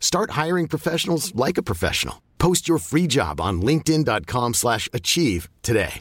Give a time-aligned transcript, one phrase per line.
[0.00, 2.22] Start hiring professionals like a professional.
[2.38, 6.00] Post your free job on linkedin.com/achieve slash achieve today.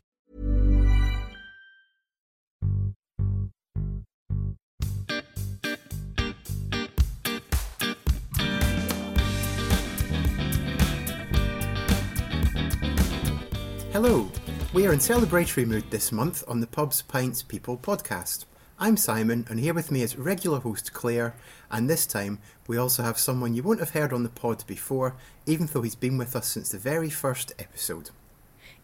[13.93, 14.29] Hello,
[14.73, 18.45] we are in celebratory mood this month on the Pubs, Pints, People podcast.
[18.79, 21.33] I'm Simon, and here with me is regular host Claire,
[21.71, 25.15] and this time we also have someone you won't have heard on the pod before,
[25.47, 28.11] even though he's been with us since the very first episode.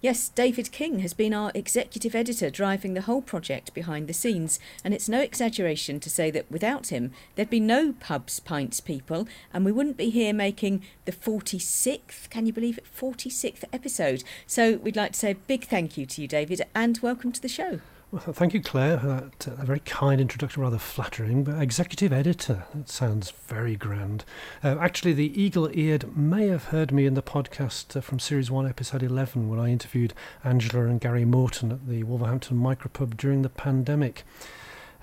[0.02, 4.60] Yes, David King has been our executive editor driving the whole project behind the scenes,
[4.84, 9.28] and it's no exaggeration to say that without him, there'd be no pubs, pints, people,
[9.54, 14.24] and we wouldn't be here making the 46th, can you believe it, 46th episode.
[14.48, 17.42] So we'd like to say a big thank you to you, David, and welcome to
[17.42, 17.80] the show.
[18.14, 21.44] Well, thank you, Claire, for that uh, very kind introduction, rather flattering.
[21.44, 24.23] But executive editor, that sounds very grand.
[24.64, 28.52] Uh, actually, the eagle eared may have heard me in the podcast uh, from Series
[28.52, 33.41] 1, Episode 11, when I interviewed Angela and Gary Morton at the Wolverhampton Micropub during
[33.41, 34.22] the pandemic.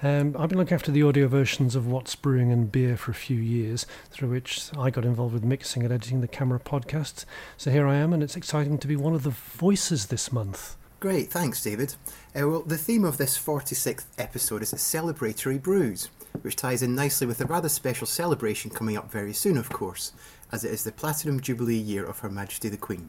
[0.05, 3.15] Um, I've been looking after the audio versions of What's Brewing and Beer for a
[3.15, 7.25] few years, through which I got involved with mixing and editing the CAMRA podcasts.
[7.57, 10.77] So here I am, and it's exciting to be one of the voices this month.
[11.01, 11.95] Great, thanks, David.
[12.39, 16.11] Uh, well, the theme of this 46th episode is celebratory brews,
[16.43, 20.13] which ties in nicely with a rather special celebration coming up very soon, of course,
[20.53, 23.09] as it is the Platinum Jubilee year of Her Majesty the Queen.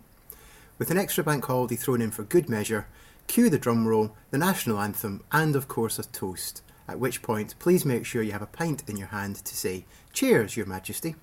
[0.77, 2.87] With an extra bank holiday thrown in for good measure,
[3.27, 6.61] cue the drum roll, the national anthem, and of course a toast.
[6.87, 9.83] At which point, please make sure you have a pint in your hand to say,
[10.13, 11.15] Cheers, Your Majesty.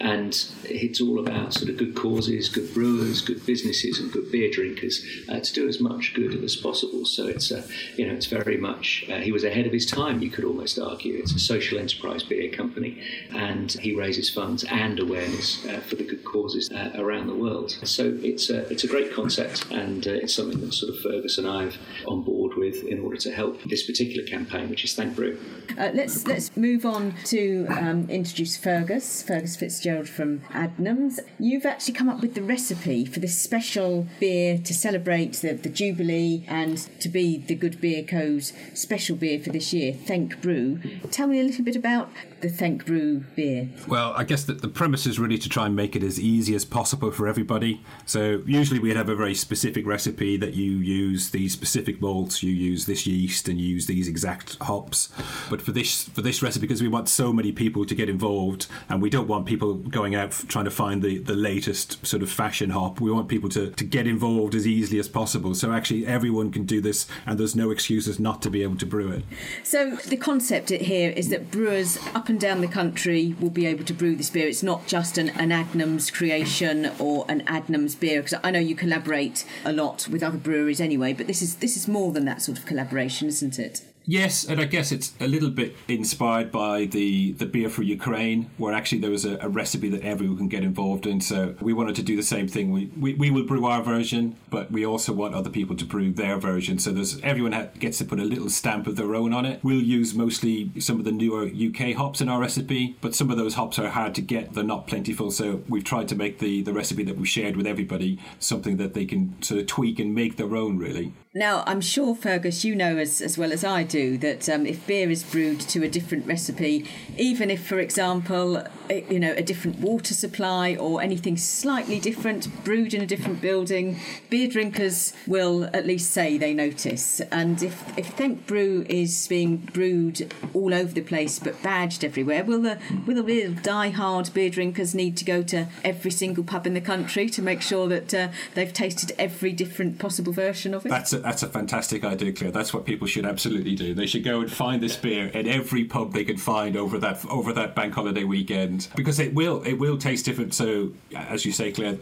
[0.00, 4.50] And it's all about sort of good causes, good brewers, good businesses, and good beer
[4.50, 7.04] drinkers uh, to do as much good as possible.
[7.04, 7.64] So it's, uh,
[7.96, 10.80] you know, it's very much, uh, he was ahead of his time, you could almost
[10.80, 11.14] argue.
[11.14, 13.00] It's a social enterprise enterprise beer company,
[13.34, 17.70] and he raises funds and awareness uh, for the good causes uh, around the world.
[17.84, 21.38] So it's a, it's a great concept, and uh, it's something that sort of Fergus
[21.38, 24.94] and I have on board with in order to help this particular campaign, which is
[24.94, 25.38] Thank Brew.
[25.76, 31.18] Uh, let's let's move on to um, introduce Fergus, Fergus Fitzgerald from Adnams.
[31.38, 35.68] You've actually come up with the recipe for this special beer to celebrate the, the
[35.68, 40.80] Jubilee and to be the Good Beer Co.'s special beer for this year, Thank Brew.
[41.10, 42.10] Tell me a little bit about
[42.42, 43.70] the Thank Brew beer?
[43.88, 46.54] Well, I guess that the premise is really to try and make it as easy
[46.54, 47.82] as possible for everybody.
[48.04, 52.51] So usually we'd have a very specific recipe that you use these specific malts, you
[52.54, 55.10] use this yeast, and use these exact hops.
[55.50, 58.66] But for this for this recipe, because we want so many people to get involved,
[58.88, 62.30] and we don't want people going out trying to find the, the latest sort of
[62.30, 65.54] fashion hop, we want people to, to get involved as easily as possible.
[65.54, 68.86] So actually everyone can do this, and there's no excuses not to be able to
[68.86, 69.24] brew it.
[69.62, 73.84] So the concept here is that brewers up and down the country will be able
[73.84, 74.46] to brew this beer.
[74.48, 78.74] It's not just an, an Adnams creation or an Adnams beer, because I know you
[78.74, 81.12] collaborate a lot with other breweries anyway.
[81.12, 83.82] But this is this is more than that sort of collaboration, isn't it?
[84.04, 88.50] Yes, and I guess it's a little bit inspired by the, the beer for Ukraine,
[88.56, 91.20] where actually there was a, a, recipe that everyone can get involved in.
[91.20, 92.72] So we wanted to do the same thing.
[92.72, 96.10] We, we, we will brew our version, but we also want other people to brew
[96.10, 96.78] their version.
[96.78, 99.60] So there's everyone ha- gets to put a little stamp of their own on it.
[99.62, 103.36] We'll use mostly some of the newer UK hops in our recipe, but some of
[103.36, 104.54] those hops are hard to get.
[104.54, 105.30] They're not plentiful.
[105.30, 108.94] So we've tried to make the, the recipe that we shared with everybody something that
[108.94, 111.12] they can sort of tweak and make their own, really.
[111.34, 114.86] Now, I'm sure, Fergus, you know as, as well as I do that um, if
[114.86, 119.78] beer is brewed to a different recipe, even if, for example, you know, a different
[119.78, 123.98] water supply or anything slightly different, brewed in a different building,
[124.30, 127.20] beer drinkers will at least say they notice.
[127.30, 132.44] And if, if Thank Brew is being brewed all over the place but badged everywhere,
[132.44, 136.66] will the, will the real die-hard beer drinkers need to go to every single pub
[136.66, 140.86] in the country to make sure that uh, they've tasted every different possible version of
[140.86, 140.88] it?
[140.88, 142.50] That's a, that's a fantastic idea, Claire.
[142.50, 143.81] That's what people should absolutely do.
[143.90, 147.24] They should go and find this beer in every pub they can find over that
[147.26, 148.88] over that bank holiday weekend.
[148.94, 150.54] Because it will it will taste different.
[150.54, 151.98] So, as you say, Claire,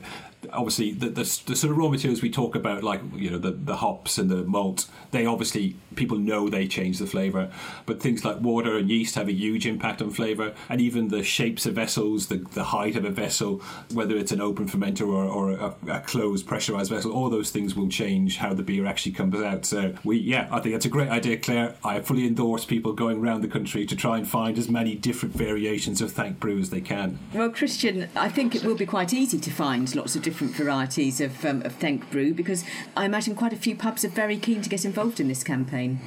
[0.53, 3.53] obviously the, the, the, sort of raw materials we talk about, like you know the,
[3.53, 7.51] the hops and the malt, they obviously people know they change the flavour.
[7.87, 11.23] But things like water and yeast have a huge impact on flavour, and even the
[11.23, 15.25] shapes of vessels, the, the height of a vessel, whether it's an open fermenter or,
[15.25, 19.13] or a, a closed pressurized vessel, all those things will change how the beer actually
[19.13, 19.65] comes out.
[19.65, 21.77] So we, yeah, I think that's a great idea, Claire.
[21.85, 25.35] I fully endorse people going around the country to try and find as many different
[25.35, 27.19] variations of Thank Brew as they can.
[27.35, 31.21] Well, Christian, I think it will be quite easy to find lots of different varieties
[31.21, 32.65] of, um, of Thank Brew because
[32.97, 36.01] I imagine quite a few pubs are very keen to get involved in this campaign.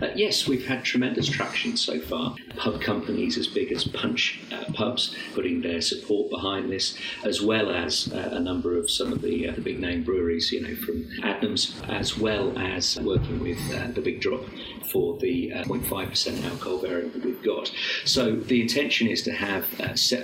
[0.00, 2.34] Uh, yes, we've had tremendous traction so far.
[2.56, 7.70] Pub companies as big as Punch uh, Pubs putting their support behind this, as well
[7.70, 10.74] as uh, a number of some of the, uh, the big name breweries, you know,
[10.76, 14.44] from Adnams, as well as working with uh, the Big Drop
[14.90, 17.72] for the 0.5% uh, alcohol variant that we've got.
[18.04, 19.66] So the intention is to have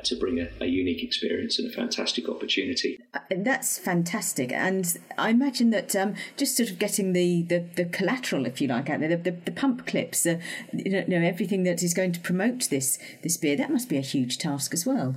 [0.02, 2.98] to bring a, a unique experience and a fantastic opportunity.
[3.30, 8.46] That's fantastic, and I imagine that um, just sort of getting the, the, the, collateral,
[8.46, 11.94] if you like, out there, the, the, the pump clips, you know, everything that is
[11.94, 15.14] going to promote this this beer, that must be a huge task as well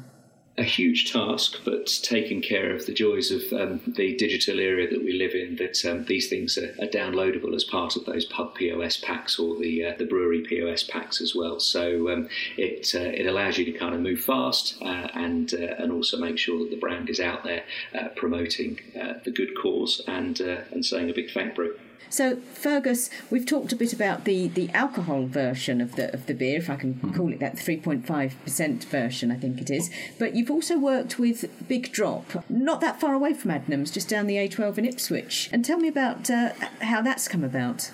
[0.57, 5.03] a huge task, but taking care of the joys of um, the digital era that
[5.03, 8.53] we live in, that um, these things are, are, downloadable as part of those pub
[8.55, 11.59] POS packs or the uh, the brewery POS packs as well.
[11.59, 15.75] So um, it uh, it allows you to kind of move fast uh, and uh,
[15.79, 17.63] and also make sure that the brand is out there
[17.97, 21.75] uh, promoting uh, the good cause and and saying a big thank brew.
[22.09, 26.33] So, Fergus, we've talked a bit about the, the alcohol version of the of the
[26.33, 27.15] beer, if I can mm.
[27.15, 29.89] call it that, three point five percent version, I think it is.
[30.19, 34.27] But you've also worked with Big Drop, not that far away from Adnams, just down
[34.27, 35.49] the A12 in Ipswich.
[35.51, 37.91] And tell me about uh, how that's come about.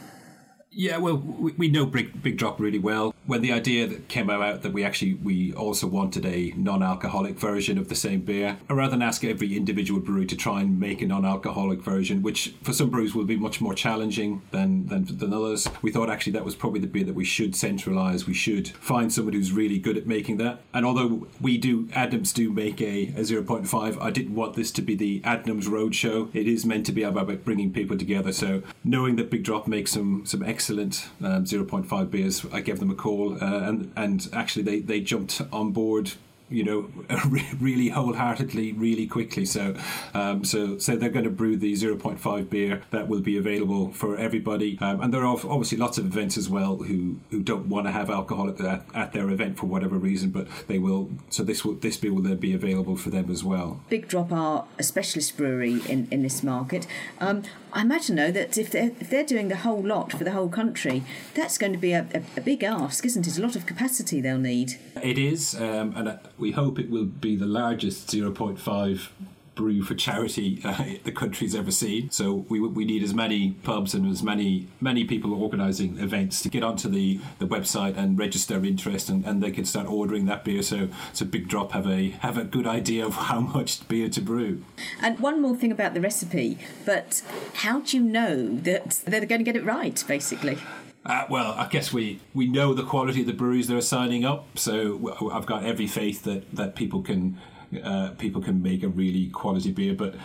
[0.77, 3.12] Yeah, well, we, know Big, Big Drop really well.
[3.25, 7.79] When the idea that came out that we actually we also wanted a non-alcoholic version
[7.79, 11.07] of the same beer, rather than ask every individual brewery to try and make a
[11.07, 15.67] non-alcoholic version, which for some brews will be much more challenging than, than than others,
[15.81, 18.27] we thought actually that was probably the beer that we should centralise.
[18.27, 20.62] We should find somebody who's really good at making that.
[20.75, 24.84] And although we do, Adnams do make a, a 0.5, I didn't want this to
[24.84, 26.29] be the Adnams Roadshow.
[26.36, 28.31] It is meant to be about bringing people together.
[28.31, 32.45] So knowing that Big Drop makes some some excellent excellent um, 0.5 beers.
[32.51, 36.12] I gave them a call, uh, and and actually they they jumped on board
[36.50, 36.89] you know,
[37.59, 39.45] really wholeheartedly, really quickly.
[39.45, 39.75] So,
[40.13, 44.17] um, so, so they're going to brew the 0.5 beer that will be available for
[44.17, 44.77] everybody.
[44.79, 47.91] Um, and there are obviously lots of events as well who, who don't want to
[47.91, 51.09] have alcohol at, the, at their event for whatever reason, but they will.
[51.29, 53.81] So this will this beer will then be available for them as well.
[53.89, 56.88] Big Drop are a specialist brewery in, in this market.
[57.74, 60.50] I imagine though that if they're if they're doing the whole lot for the whole
[60.50, 63.38] country, that's going to be a, a, a big ask, isn't it?
[63.38, 64.79] A lot of capacity they'll need.
[65.03, 69.09] It is, um, and uh, we hope it will be the largest 0.5
[69.57, 72.09] brew for charity uh, the country's ever seen.
[72.11, 76.49] So we, we need as many pubs and as many many people organising events to
[76.49, 80.45] get onto the, the website and register interest, and, and they can start ordering that
[80.45, 80.61] beer.
[80.61, 84.21] So so Big Drop have a have a good idea of how much beer to
[84.21, 84.63] brew.
[85.01, 87.21] And one more thing about the recipe, but
[87.55, 90.57] how do you know that they're going to get it right, basically?
[91.05, 94.25] Uh, well, I guess we, we know the quality of the breweries that are signing
[94.25, 97.37] up, so I've got every faith that, that people can
[97.83, 99.93] uh, people can make a really quality beer.
[99.93, 100.15] But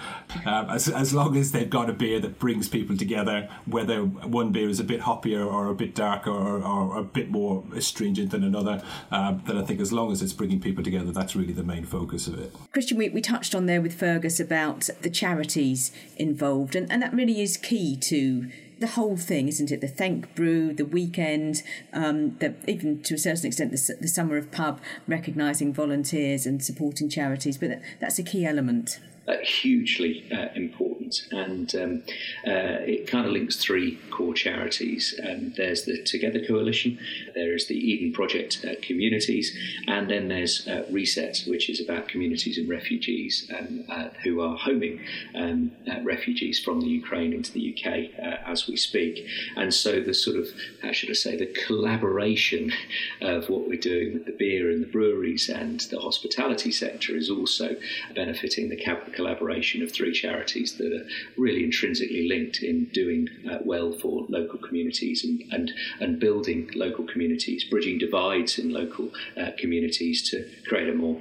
[0.47, 4.53] um, as, as long as they've got a beer that brings people together, whether one
[4.53, 8.31] beer is a bit hoppier or a bit darker or, or a bit more astringent
[8.31, 11.53] than another, um, then I think as long as it's bringing people together, that's really
[11.53, 12.55] the main focus of it.
[12.73, 17.13] Christian, we, we touched on there with Fergus about the charities involved, and, and that
[17.13, 18.51] really is key to
[18.83, 19.81] the whole thing, isn't it?
[19.81, 21.63] The thank brew, the weekend,
[21.93, 26.63] um, the, even to a certain extent, the, the summer of pub, recognising volunteers and
[26.63, 27.57] supporting charities.
[27.57, 28.99] But that, that's a key element.
[29.29, 32.03] Uh, hugely uh, important, and um,
[32.45, 35.15] uh, it kind of links three core charities.
[35.25, 36.99] Um, there's the Together Coalition,
[37.33, 42.09] there is the Eden Project uh, Communities, and then there's uh, Reset, which is about
[42.09, 44.99] communities and refugees um, uh, who are homing
[45.37, 45.71] um,
[46.03, 49.25] refugees from the Ukraine into the UK as we speak.
[49.55, 50.49] And so the sort of,
[50.83, 52.73] how should I say, the collaboration
[53.21, 57.31] of what we're doing with the beer and the breweries and the hospitality sector is
[57.31, 57.77] also
[58.17, 63.59] benefiting the capital collaboration of three charities that are really intrinsically linked in doing uh,
[63.65, 69.51] well for local communities and, and, and building local communities, bridging divides in local uh,
[69.59, 71.21] communities to create a more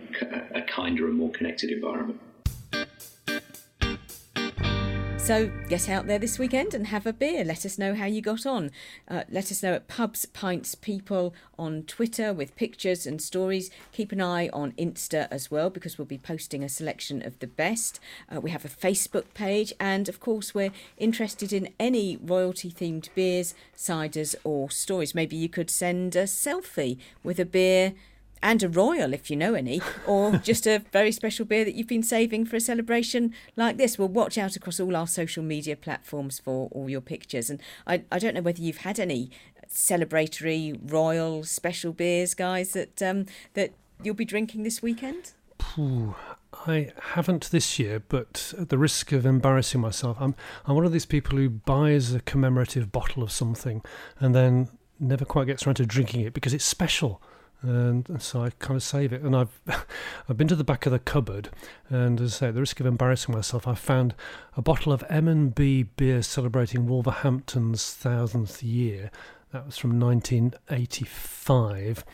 [0.54, 2.20] a kinder and more connected environment.
[5.32, 7.46] So get out there this weekend and have a beer.
[7.46, 8.70] Let us know how you got on.
[9.08, 13.72] Uh, let us know at Pubs, Pints, People on Twitter with pictures and stories.
[13.94, 17.48] Keep an eye on Insta as well because we'll be posting a selection of the
[17.48, 18.02] best.
[18.30, 23.08] Uh, we have a Facebook page, and of course, we're interested in any royalty themed
[23.16, 25.16] beers, ciders, or stories.
[25.16, 27.94] Maybe you could send a selfie with a beer
[28.44, 31.88] and a royal if you know any, or just a very special beer that you've
[31.88, 33.98] been saving for a celebration like this.
[33.98, 37.50] We'll watch out across all our social media platforms for all your pictures.
[37.50, 39.32] And I, I don't know whether you've had any
[39.70, 45.34] celebratory royal special beers, guys, that um, that you'll be drinking this weekend.
[45.78, 46.16] Ooh,
[46.68, 50.92] I haven't this year, but at the risk of embarrassing myself, I'm I'm one of
[50.92, 53.82] these people who buys a commemorative bottle of something
[54.20, 54.70] and then
[55.00, 57.22] never quite gets around to drinking it because it's special
[57.62, 59.22] and, so I kind of save it.
[59.22, 59.60] And I've
[60.30, 61.50] I've been to the back of the cupboard,
[61.90, 64.14] and as I say, at the risk of embarrassing myself, I found
[64.56, 69.12] a bottle of M and B beer celebrating Wolverhampton's thousandth year.
[69.52, 72.06] That was from 1985.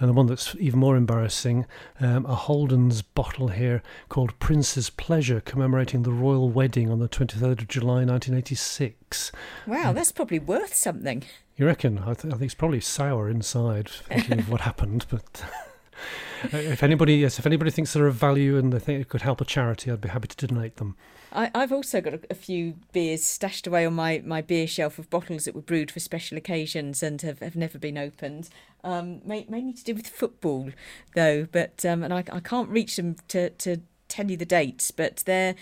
[0.00, 1.66] And the one that's even more embarrassing,
[2.00, 7.60] um, a Holden's bottle here called Prince's Pleasure, commemorating the royal wedding on the 23rd
[7.60, 9.30] of July 1986.
[9.66, 11.24] Wow, that's probably worth something.
[11.56, 12.00] You reckon?
[12.00, 15.06] I, th- I think it's probably sour inside, thinking of what happened.
[15.08, 15.44] But
[16.52, 19.40] if anybody, yes, if anybody thinks they're of value and they think it could help
[19.40, 20.96] a charity, I'd be happy to donate them.
[21.32, 24.98] I, I've also got a, a few beers stashed away on my, my beer shelf
[24.98, 28.50] of bottles that were brewed for special occasions and have, have never been opened.
[28.84, 30.70] Um, may, mainly to do with football,
[31.14, 34.90] though, but um, and I, I can't reach them to, to tell you the dates,
[34.90, 35.54] but they're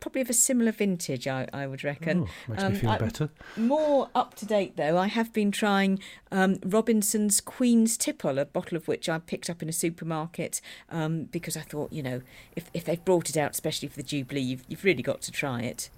[0.00, 2.22] probably of a similar vintage, I, I would reckon.
[2.22, 3.30] Oh, makes me feel I- better.
[3.56, 6.00] More up to date, though, I have been trying
[6.32, 11.24] um, Robinson's Queen's Tipple, a bottle of which I picked up in a supermarket um,
[11.24, 12.22] because I thought, you know,
[12.56, 15.32] if, if they've brought it out, especially for the Jubilee, you've, you've really got to
[15.32, 15.90] try it.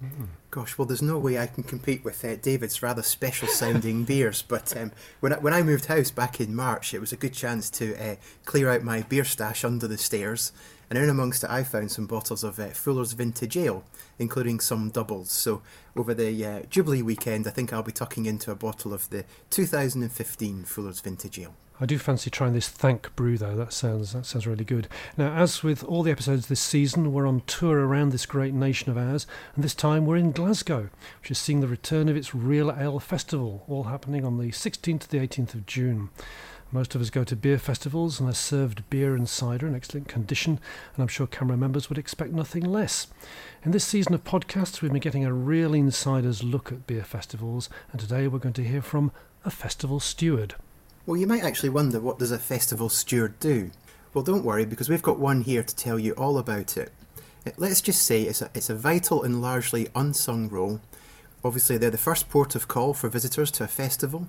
[0.51, 4.41] Gosh, well, there's no way I can compete with uh, David's rather special sounding beers.
[4.41, 7.33] But um, when, I, when I moved house back in March, it was a good
[7.33, 10.51] chance to uh, clear out my beer stash under the stairs.
[10.93, 13.83] And in amongst it, I found some bottles of uh, Fuller's Vintage Ale,
[14.19, 15.31] including some doubles.
[15.31, 15.63] So
[15.95, 19.25] over the uh, Jubilee weekend, I think I'll be tucking into a bottle of the
[19.49, 21.55] 2015 Fuller's Vintage Ale.
[21.81, 23.55] I do fancy trying this Thank Brew though.
[23.55, 24.87] That sounds that sounds really good.
[25.17, 28.91] Now, as with all the episodes this season, we're on tour around this great nation
[28.91, 32.35] of ours, and this time we're in Glasgow, which is seeing the return of its
[32.35, 36.11] Real Ale Festival, all happening on the 16th to the 18th of June.
[36.73, 40.07] Most of us go to beer festivals and are served beer and cider in excellent
[40.07, 40.59] condition,
[40.95, 43.05] and I'm sure CAMRA members would expect nothing less.
[43.63, 47.69] In this season of podcasts, we've been getting a real insider's look at beer festivals,
[47.91, 49.11] and today we're going to hear from
[49.45, 50.55] a festival steward.
[51.05, 53.69] Well, you might actually wonder what does a festival steward do?
[54.15, 56.91] Well, don't worry because we've got one here to tell you all about it.
[57.45, 60.81] Uh, Let's just say it's a, it's a vital and largely unsung role.
[61.45, 64.27] Obviously, they're the first port of call for visitors to a festival.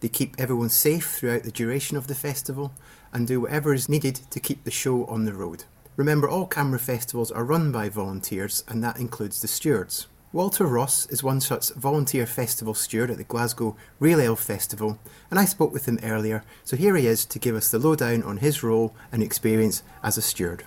[0.00, 2.72] They keep everyone safe throughout the duration of the festival
[3.12, 5.64] and do whatever is needed to keep the show on the road.
[5.96, 10.08] Remember, all CAMRA festivals are run by volunteers, and that includes the stewards.
[10.32, 14.98] Walter Ross is one such volunteer festival steward at the Glasgow Real Ale Festival,
[15.30, 18.24] and I spoke with him earlier, so here he is to give us the lowdown
[18.24, 20.66] on his role and experience as a steward.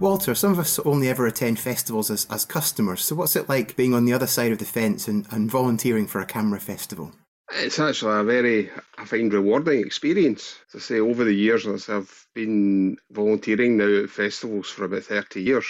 [0.00, 3.74] Walter, some of us only ever attend festivals as, as customers, so what's it like
[3.74, 7.12] being on the other side of the fence and, and volunteering for a CAMRA festival?
[7.50, 10.56] It's actually a very, I find, rewarding experience.
[10.68, 15.02] As I say, over the years, as I've been volunteering now at festivals for about
[15.04, 15.66] 30 years.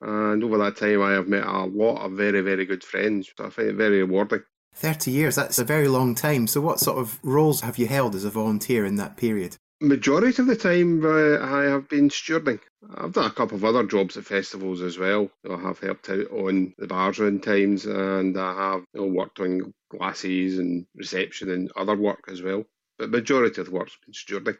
[0.00, 3.30] And over that time, I have met a lot of very, very good friends.
[3.36, 4.44] So I find it very rewarding.
[4.76, 8.14] 30 years, that's a very long time, so what sort of roles have you held
[8.14, 9.56] as a volunteer in that period?
[9.80, 12.58] Majority of the time, uh, I have been stewarding.
[12.96, 15.30] I've done a couple of other jobs at festivals as well.
[15.48, 19.38] I have helped out on the bars in times, and I have you know, worked
[19.38, 22.64] on glasses and reception and other work as well.
[22.98, 24.58] But majority of the work's been stewarding.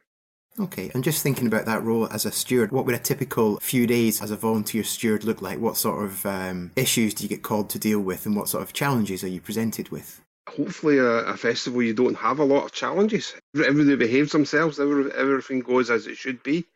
[0.60, 3.88] Okay, and just thinking about that role as a steward, what would a typical few
[3.88, 5.58] days as a volunteer steward look like?
[5.58, 8.62] What sort of um, issues do you get called to deal with, and what sort
[8.62, 10.20] of challenges are you presented with?
[10.58, 13.32] Hopefully, a, a festival you don't have a lot of challenges.
[13.54, 14.80] Everybody behaves themselves.
[14.80, 16.66] Every, everything goes as it should be.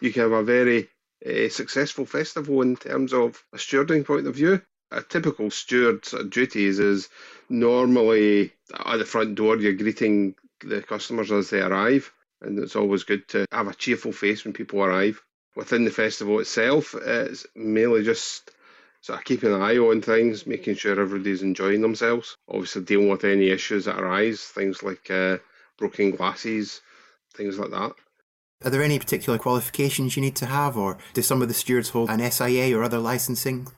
[0.00, 0.90] You can have a very
[1.26, 4.60] uh, successful festival in terms of a stewarding point of view.
[4.90, 7.08] A typical steward's duties is
[7.48, 8.52] normally
[8.86, 9.56] at the front door.
[9.56, 14.12] You're greeting the customers as they arrive, and it's always good to have a cheerful
[14.12, 15.22] face when people arrive.
[15.56, 18.50] Within the festival itself, it's mainly just
[19.00, 22.36] sort of keeping an eye on things, making sure everybody's enjoying themselves.
[22.48, 25.38] Obviously, dealing with any issues that arise, things like uh,
[25.78, 26.80] broken glasses,
[27.34, 27.92] things like that.
[28.62, 31.90] Are there any particular qualifications you need to have, or do some of the stewards
[31.90, 33.68] hold an SIA or other licensing?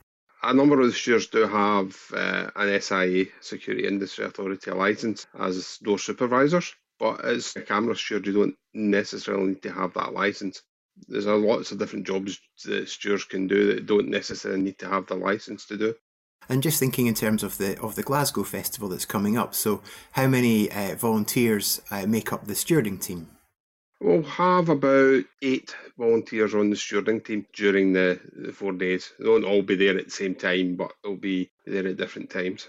[0.45, 5.77] A number of the stewards do have uh, an SIA, Security Industry Authority license, as
[5.81, 6.75] door supervisors.
[6.99, 10.61] But as a CAMRA steward, you don't necessarily need to have that license.
[11.07, 14.87] There's a lots of different jobs that stewards can do that don't necessarily need to
[14.87, 15.95] have the license to do.
[16.49, 19.81] And just thinking in terms of the of the Glasgow festival that's coming up, so
[20.11, 23.29] how many uh, volunteers uh, make up the stewarding team?
[24.01, 29.13] We'll have about eight volunteers on the stewarding team during the, the four days.
[29.17, 32.29] They won't all be there at the same time, but they'll be there at different
[32.29, 32.67] times.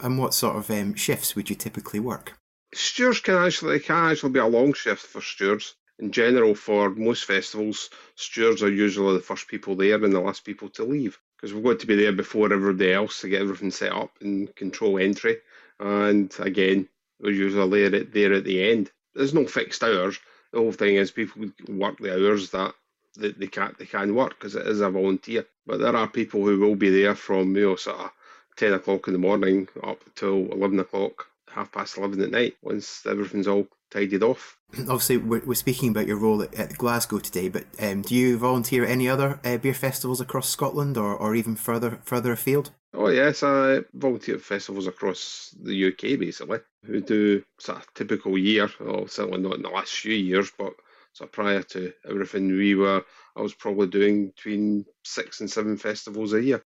[0.00, 2.34] And what sort of um, shifts would you typically work?
[2.74, 5.74] Stewards can actually can actually be a long shift for stewards.
[6.00, 10.44] In general, for most festivals, stewards are usually the first people there and the last
[10.44, 13.72] people to leave because we've got to be there before everybody else to get everything
[13.72, 15.38] set up and control entry.
[15.80, 16.88] And again,
[17.20, 18.92] We're usually there at, there at the end.
[19.14, 20.20] There's no fixed hours.
[20.52, 22.74] The whole thing is people work the hours that
[23.18, 25.46] they, they can they can work because it is a volunteer.
[25.66, 28.12] But there are people who will be there from you know sort of
[28.56, 33.06] ten o'clock in the morning up till eleven o'clock, half past eleven at night once
[33.06, 34.56] everything's all tidied off.
[34.78, 38.38] Obviously, we're, we're speaking about your role at, at Glasgow today, but um, do you
[38.38, 42.70] volunteer at any other uh, beer festivals across Scotland or, or even further further afield?
[42.92, 46.58] Oh yes, I volunteer at festivals across the UK basically.
[46.88, 50.74] We do sort of typical year, well, certainly not in the last few years, but
[51.12, 53.04] so prior to everything, we were
[53.36, 56.62] I was probably doing between six and seven festivals a year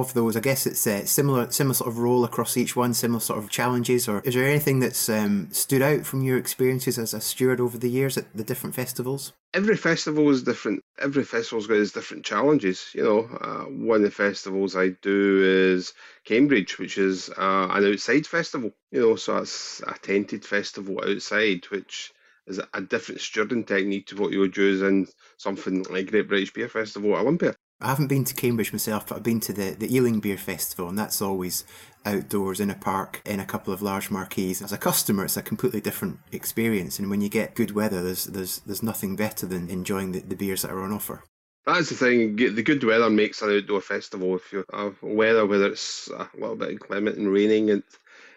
[0.00, 2.94] of those, I guess it's a uh, similar similar sort of role across each one,
[2.94, 6.98] similar sort of challenges, or is there anything that's um, stood out from your experiences
[6.98, 9.32] as a steward over the years at the different festivals?
[9.54, 10.82] Every festival is different.
[10.98, 12.90] Every festival's got its different challenges.
[12.94, 15.92] You know, uh, one of the festivals I do is
[16.24, 18.72] Cambridge, which is uh, an outside festival.
[18.90, 22.12] You know, so it's a tented festival outside, which
[22.46, 26.52] is a different stewarding technique to what you would use in something like Great British
[26.52, 27.54] Beer Festival at Olympia.
[27.82, 30.88] I haven't been to Cambridge myself, but I've been to the, the Ealing Beer Festival,
[30.88, 31.64] and that's always
[32.06, 34.62] outdoors in a park in a couple of large marquees.
[34.62, 38.24] As a customer, it's a completely different experience, and when you get good weather, there's
[38.26, 41.24] there's there's nothing better than enjoying the, the beers that are on offer.
[41.66, 42.36] That's the thing.
[42.36, 44.36] The good weather makes an outdoor festival.
[44.36, 47.82] If you have weather, whether it's a little bit inclement and raining, and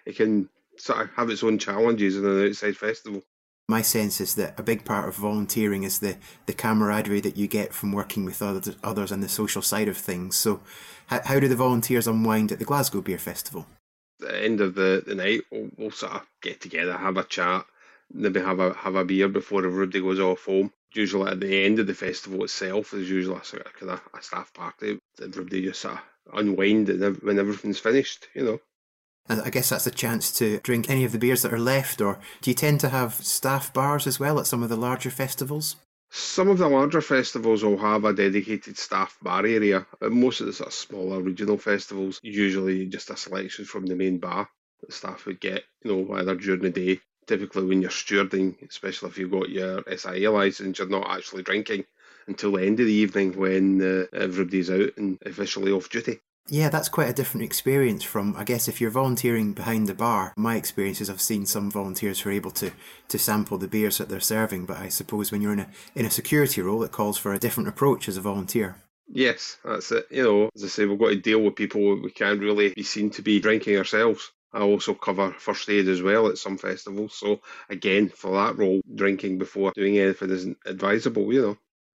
[0.06, 3.24] it can sort of have its own challenges in an outside festival
[3.68, 7.48] my sense is that a big part of volunteering is the, the camaraderie that you
[7.48, 10.36] get from working with others, others and the social side of things.
[10.36, 10.62] So,
[11.08, 13.66] how, how do the volunteers unwind at the Glasgow Beer Festival?
[14.22, 17.24] At the end of the, the night, we'll, we'll sort of get together, have a
[17.24, 17.66] chat,
[18.14, 20.72] maybe have a have a beer before everybody goes off home.
[20.94, 25.00] Usually at the end of the festival itself, there's usually a of a staff party.
[25.22, 26.02] Everybody just sort of
[26.34, 26.88] unwind
[27.22, 28.60] when everything's finished, you know.
[29.28, 32.20] I guess that's a chance to drink any of the beers that are left, or
[32.42, 35.78] do you tend to have staff bars as well at some of the larger festivals?
[36.12, 39.86] Some of the larger festivals will have a dedicated staff bar area.
[40.00, 43.96] but Most of the sort of smaller regional festivals, usually just a selection from the
[43.96, 44.48] main bar
[44.82, 47.02] that staff would get, you know, either during the day.
[47.26, 51.84] Typically, when you're stewarding, especially if you've got your SIA license, you're not actually drinking
[52.28, 56.20] until the end of the evening when uh, everybody's out and officially off duty.
[56.48, 60.32] Yeah, that's quite a different experience from, I guess, if you're volunteering behind the bar.
[60.38, 62.72] My experience is I've seen some volunteers who are able to,
[63.08, 66.06] to sample the beers that they're serving, but I suppose when you're in a in
[66.06, 68.76] a security role, it calls for a different approach as a volunteer.
[69.08, 70.06] Yes, that's it.
[70.12, 72.84] You know, as I say, we've got to deal with people we can't really be
[72.84, 74.32] seen to be drinking ourselves.
[74.54, 77.16] I also cover first aid as well at some festivals.
[77.16, 81.58] So again, for that role, drinking before doing anything isn't advisable, you know.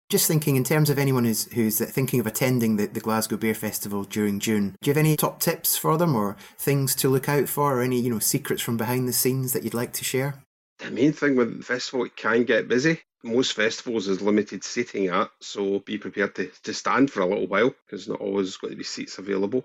[0.09, 3.55] Just thinking, in terms of anyone who's who's thinking of attending the, the Glasgow Beer
[3.55, 7.29] Festival during June, do you have any top tips for them, or things to look
[7.29, 10.05] out for, or any you know secrets from behind the scenes that you'd like to
[10.05, 10.37] share?
[10.79, 13.01] The main thing with the festival, it can get busy.
[13.25, 17.49] Most festivals is limited seating at, so be prepared to, to stand for a little
[17.49, 19.65] while because not always going to be seats available.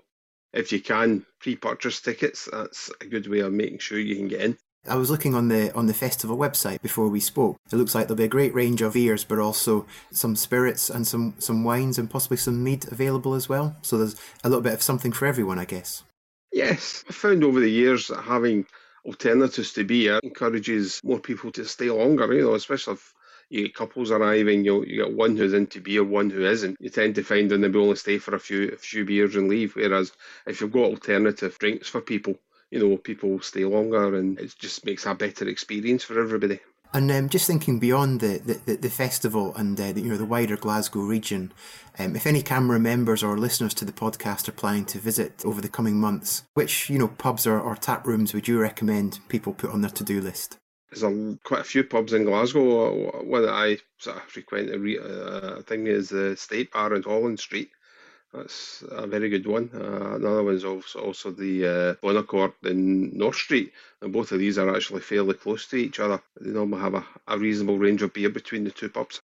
[0.52, 4.40] If you can pre-purchase tickets, that's a good way of making sure you can get
[4.40, 4.58] in.
[4.88, 7.56] I was looking on the on the festival website before we spoke.
[7.72, 11.06] It looks like there'll be a great range of beers, but also some spirits and
[11.06, 13.76] some some wines and possibly some mead available as well.
[13.82, 16.02] So there's a little bit of something for everyone, I guess.
[16.52, 18.66] Yes, I found over the years that having
[19.04, 22.32] alternatives to beer encourages more people to stay longer.
[22.34, 23.14] You know, especially if
[23.50, 26.76] you get couples arriving, you you get one who's into beer, one who isn't.
[26.80, 29.48] You tend to find that they only stay for a few a few beers and
[29.48, 29.76] leave.
[29.76, 30.10] Whereas
[30.44, 32.34] if you've got alternative drinks for people
[32.72, 36.58] you know, people stay longer and it just makes a better experience for everybody.
[36.94, 40.24] And um, just thinking beyond the, the, the festival and uh, the, you know the
[40.24, 41.52] wider Glasgow region,
[41.98, 45.60] um, if any CAMRA members or listeners to the podcast are planning to visit over
[45.60, 49.54] the coming months, which you know pubs or, or tap rooms would you recommend people
[49.54, 50.58] put on their to do list?
[50.90, 53.22] There's a, quite a few pubs in Glasgow.
[53.22, 57.40] One that I sort of frequent, uh, I think, is the State Bar in Holland
[57.40, 57.70] Street.
[58.32, 59.70] That's a very good one.
[59.74, 64.38] Uh, another one is also, also the uh, Bonaccord in North Street, and both of
[64.38, 66.22] these are actually fairly close to each other.
[66.40, 69.20] They normally have a, a reasonable range of beer between the two pubs.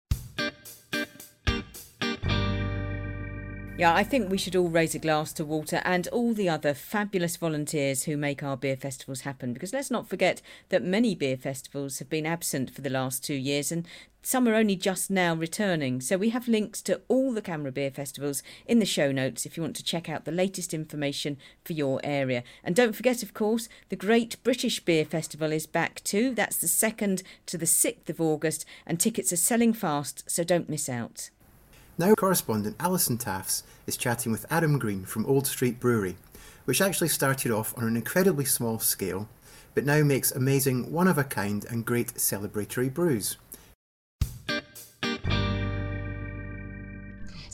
[3.78, 6.72] Yeah, I think we should all raise a glass to Walter and all the other
[6.72, 9.52] fabulous volunteers who make our beer festivals happen.
[9.52, 10.40] Because let's not forget
[10.70, 13.86] that many beer festivals have been absent for the last two years and
[14.26, 16.00] some are only just now returning.
[16.00, 19.56] So we have links to all the CAMRA Beer festivals in the show notes if
[19.56, 22.42] you want to check out the latest information for your area.
[22.64, 26.34] And don't forget, of course, the Great British Beer Festival is back too.
[26.34, 30.68] That's the 2nd to the 6th of August, and tickets are selling fast, so don't
[30.68, 31.30] miss out.
[31.96, 36.16] Now, correspondent Alison Tafts is chatting with Adam Green from Old Street Brewery,
[36.64, 39.28] which actually started off on an incredibly small scale,
[39.76, 43.36] but now makes amazing, one of a kind, and great celebratory brews.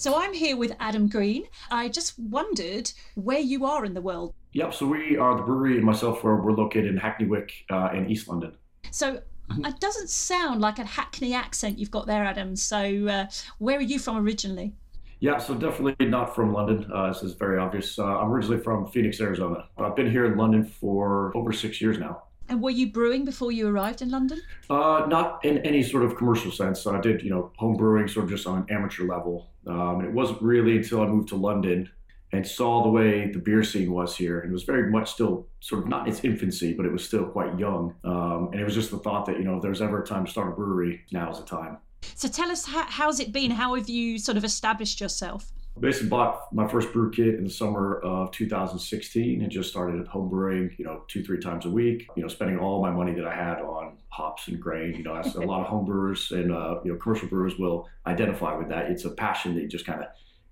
[0.03, 1.45] So I'm here with Adam Green.
[1.71, 4.35] I just wondered where you are in the world.
[4.51, 7.91] Yep, so we are the brewery and myself, we're, we're located in Hackney Wick uh,
[7.95, 8.53] in East London.
[8.91, 9.21] So
[9.65, 12.57] it doesn't sound like a Hackney accent you've got there, Adam.
[12.57, 13.27] So uh,
[13.59, 14.73] where are you from originally?
[15.21, 16.91] Yeah, so definitely not from London.
[16.93, 17.97] Uh, this is very obvious.
[17.97, 19.69] Uh, I'm originally from Phoenix, Arizona.
[19.79, 22.25] I've been here in London for over six years now.
[22.49, 24.41] And were you brewing before you arrived in London?
[24.69, 26.87] Uh, not in any sort of commercial sense.
[26.87, 29.49] I did, you know, home brewing sort of just on amateur level.
[29.67, 31.91] Um, and it wasn't really until I moved to London
[32.33, 34.41] and saw the way the beer scene was here.
[34.41, 37.27] And it was very much still sort of not its infancy, but it was still
[37.27, 37.95] quite young.
[38.05, 40.25] Um, and it was just the thought that, you know, if there's ever a time
[40.25, 41.79] to start a brewery, now's the time.
[42.15, 43.51] So tell us, how, how's it been?
[43.51, 45.53] How have you sort of established yourself?
[45.77, 50.07] I basically, bought my first brew kit in the summer of 2016 and just started
[50.07, 53.15] home brewing, you know, two, three times a week, you know, spending all my money
[53.15, 54.95] that I had on hops and grain.
[54.95, 57.89] You know, as a lot of home brewers and, uh, you know, commercial brewers will
[58.07, 58.91] identify with that.
[58.91, 60.09] It's a passion that just kind of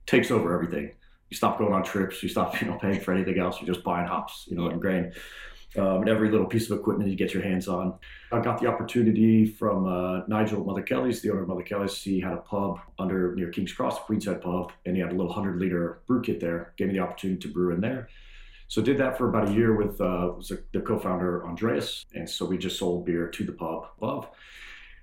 [0.07, 0.93] takes over everything.
[1.29, 3.85] You stop going on trips, you stop, you know, paying for anything else, you're just
[3.85, 5.13] buying hops, you know, and grain
[5.77, 7.95] um, and every little piece of equipment you get your hands on.
[8.33, 12.03] I got the opportunity from uh, Nigel Mother Kelly's, the owner of Mother Kelly's.
[12.03, 15.33] He had a pub under near King's Cross, Queenshead pub, and he had a little
[15.33, 16.73] 100 liter brew kit there.
[16.77, 18.09] Gave me the opportunity to brew in there.
[18.69, 22.47] So did that for about a year with uh, was the co-founder Andreas, and so
[22.47, 24.29] we just sold beer to the pub above.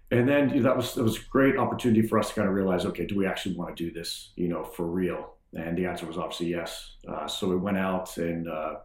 [0.10, 2.48] And then you know, that was that was a great opportunity for us to kind
[2.48, 5.34] of realize, okay, do we actually want to do this, you know, for real?
[5.54, 6.96] And the answer was obviously yes.
[7.08, 8.76] Uh, so we went out and uh,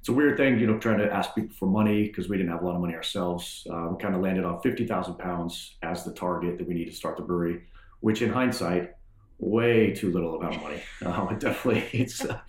[0.00, 2.50] it's a weird thing, you know, trying to ask people for money because we didn't
[2.50, 3.66] have a lot of money ourselves.
[3.70, 6.94] Uh, we kind of landed on 50,000 pounds as the target that we need to
[6.94, 7.64] start the brewery,
[8.00, 8.94] which in hindsight,
[9.38, 10.82] way too little amount of money.
[11.04, 12.40] Uh, definitely, it's, uh,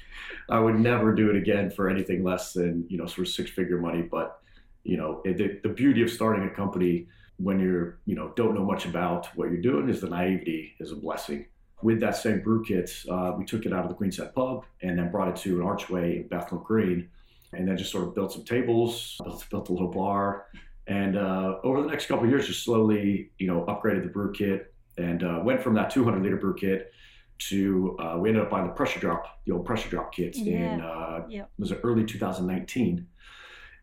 [0.49, 3.51] I would never do it again for anything less than, you know, sort of six
[3.51, 4.01] figure money.
[4.01, 4.39] But,
[4.83, 8.55] you know, it, the, the beauty of starting a company when you're, you know, don't
[8.55, 11.47] know much about what you're doing is the naivety is a blessing
[11.81, 14.97] with that same brew kit, uh, we took it out of the Queenshead pub and
[14.97, 17.09] then brought it to an archway in Bethnal Green,
[17.53, 20.47] and then just sort of built some tables, built, built a little bar,
[20.87, 24.73] and uh, over the next couple years, just slowly, you know, upgraded the brew kit
[24.97, 26.91] and uh, went from that 200 liter brew kit
[27.39, 30.53] to uh, we ended up buying the pressure drop, the old pressure drop kits Yeah.
[30.53, 31.49] in uh, Yep.
[31.57, 33.07] was early 2019.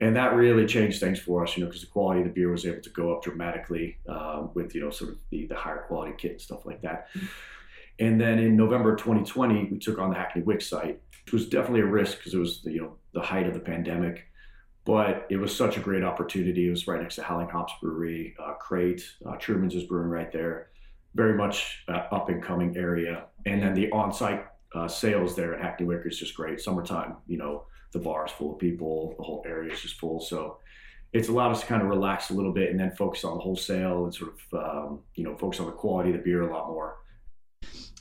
[0.01, 2.51] And that really changed things for us, you know, because the quality of the beer
[2.53, 5.85] was able to go up dramatically um, with, you know, sort of the, the higher
[5.89, 7.09] quality kit and stuff like that.
[7.99, 11.81] And then in November 2020, we took on the Hackney Wick site, which was definitely
[11.81, 14.27] a risk because it was the, you know the height of the pandemic.
[14.85, 16.69] But it was such a great opportunity.
[16.69, 20.33] It was right next to Howling Hops Brewery, uh, Crate, uh, Truman's is brewing right
[20.33, 20.71] there.
[21.15, 23.25] Very much uh, up and coming area.
[23.45, 26.61] And then the on-site uh, sales there at Hackney Wick is just great.
[26.61, 30.21] Summertime, you know, the bar is full of people, the whole area is just full.
[30.21, 30.59] So
[31.13, 33.41] it's allowed us to kind of relax a little bit and then focus on the
[33.41, 36.53] wholesale and sort of um, you know focus on the quality of the beer a
[36.53, 36.99] lot more.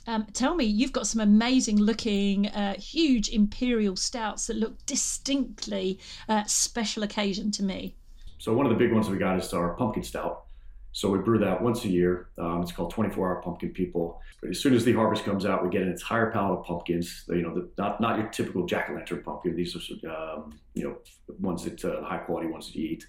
[0.06, 5.98] Um, tell me, you've got some amazing looking, uh, huge imperial stouts that look distinctly
[6.28, 7.94] uh, special occasion to me.
[8.38, 10.44] So one of the big ones we got is our pumpkin stout.
[10.92, 12.28] So we brew that once a year.
[12.38, 14.20] Um, it's called 24 Hour Pumpkin People.
[14.40, 17.24] But as soon as the harvest comes out, we get an entire pallet of pumpkins.
[17.28, 19.54] You know, the, not not your typical jack o' lantern pumpkin.
[19.54, 20.96] These are um, you know
[21.38, 23.06] ones that uh, high quality ones that you eat.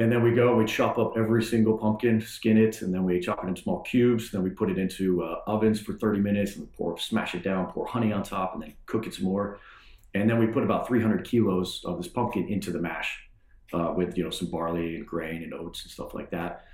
[0.00, 3.20] And then we go, we chop up every single pumpkin, skin it, and then we
[3.20, 4.30] chop it in small cubes.
[4.30, 7.66] Then we put it into uh, ovens for 30 minutes and pour, smash it down,
[7.66, 9.58] pour honey on top, and then cook it some more.
[10.14, 13.28] And then we put about 300 kilos of this pumpkin into the mash
[13.74, 16.64] uh, with you know some barley and grain and oats and stuff like that.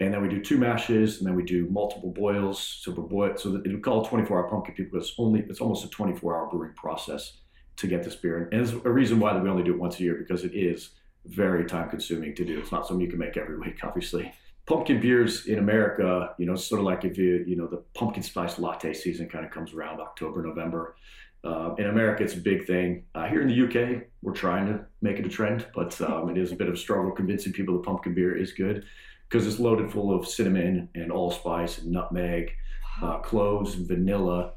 [0.00, 2.62] And then we do two mashes, and then we do multiple boils.
[2.80, 4.98] So we're boil, so that we call it 24-hour pumpkin people.
[4.98, 7.40] It's only it's almost a 24-hour brewing process
[7.76, 8.48] to get this beer.
[8.50, 10.92] And there's a reason why we only do it once a year because it is
[11.26, 12.58] very time consuming to do.
[12.58, 14.32] It's not something you can make every week, obviously.
[14.66, 17.82] Pumpkin beers in America, you know, it's sort of like if you, you know, the
[17.94, 20.94] pumpkin spice latte season kind of comes around October, November.
[21.42, 23.04] Uh, in America, it's a big thing.
[23.14, 26.38] Uh, here in the UK, we're trying to make it a trend, but um, it
[26.38, 28.84] is a bit of a struggle convincing people that pumpkin beer is good
[29.28, 32.52] because it's loaded full of cinnamon and allspice and nutmeg,
[33.00, 34.52] uh, cloves, and vanilla.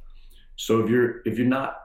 [0.55, 1.82] So if you're if you're not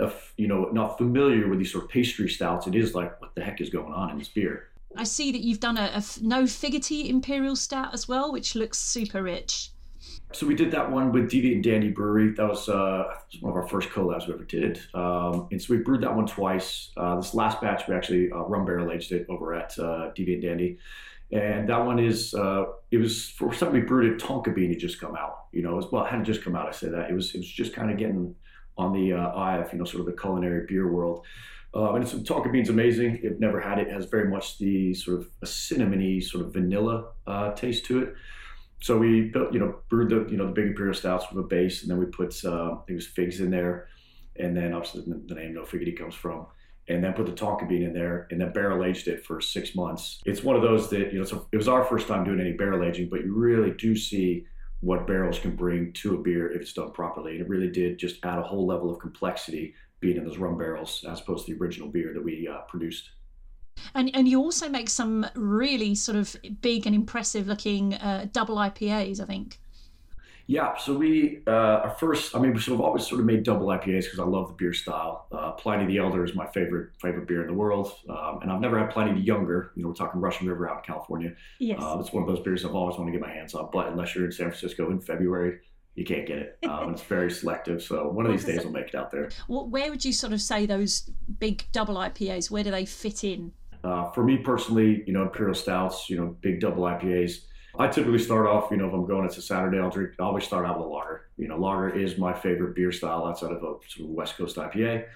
[0.00, 3.34] uh, you know not familiar with these sort of pastry stouts, it is like what
[3.34, 4.68] the heck is going on in this beer.
[4.96, 9.22] I see that you've done a no figgerty imperial stout as well, which looks super
[9.22, 9.70] rich.
[10.32, 12.32] So we did that one with Deviant and Dandy Brewery.
[12.32, 13.04] That was, uh,
[13.40, 14.80] one of our first collabs we ever did.
[14.92, 16.90] Um, and so we brewed that one twice.
[16.96, 20.34] Uh, this last batch, we actually uh, rum barrel aged it over at uh, Deviant
[20.34, 20.78] and Dandy.
[21.30, 24.18] And that one is, uh, it was for something we brewed it.
[24.18, 25.46] Tonka Bean had just come out.
[25.52, 26.68] You know, it was, well, it hadn't just come out.
[26.68, 28.34] I say that it was, it was just kind of getting
[28.76, 31.24] on the uh, eye of you know sort of the culinary beer world.
[31.74, 33.20] Um, and so Tonka Bean's amazing.
[33.24, 33.88] I've never had it.
[33.88, 33.92] it.
[33.92, 38.14] has very much the sort of a cinnamony sort of vanilla uh, taste to it.
[38.80, 41.48] So we built, you know, brewed the, you know, the big imperial stouts with a
[41.48, 43.88] base, and then we put, uh, it was figs in there,
[44.36, 46.46] and then obviously the name No Figgity comes from,
[46.88, 49.74] and then put the Tonka bean in there, and then barrel aged it for six
[49.74, 50.20] months.
[50.26, 52.52] It's one of those that you know, so it was our first time doing any
[52.52, 54.44] barrel aging, but you really do see
[54.84, 57.32] what barrels can bring to a beer if it's done properly.
[57.32, 60.58] And it really did just add a whole level of complexity being in those rum
[60.58, 63.10] barrels as opposed to the original beer that we uh, produced.
[63.94, 68.56] And and you also make some really sort of big and impressive looking uh, double
[68.56, 69.58] IPAs, I think.
[70.46, 72.36] Yeah, so we uh, our first.
[72.36, 75.26] I mean, we've always sort of made double IPAs because I love the beer style.
[75.32, 78.60] Uh, Pliny the Elder is my favorite favorite beer in the world, um, and I've
[78.60, 79.72] never had Pliny the Younger.
[79.74, 81.34] You know, we're talking Russian River out in California.
[81.58, 83.70] Yes, uh, it's one of those beers I've always wanted to get my hands on.
[83.72, 85.60] But unless you're in San Francisco in February,
[85.94, 86.58] you can't get it.
[86.68, 87.82] Um, it's very selective.
[87.82, 89.30] So one of these days we'll make it out there.
[89.48, 92.50] Well, where would you sort of say those big double IPAs?
[92.50, 93.52] Where do they fit in?
[93.82, 97.44] Uh, for me personally, you know, imperial stouts, you know, big double IPAs
[97.76, 100.22] I typically start off, you know, if I'm going, it's a Saturday, I'll drink, I
[100.22, 101.28] always start out with a lager.
[101.36, 104.56] You know, lager is my favorite beer style outside of a sort of West Coast
[104.56, 105.06] IPA.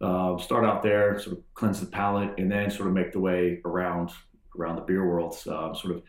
[0.00, 3.20] Uh, start out there, sort of cleanse the palate, and then sort of make the
[3.20, 4.10] way around
[4.58, 5.34] around the beer world.
[5.46, 6.02] Uh, sort of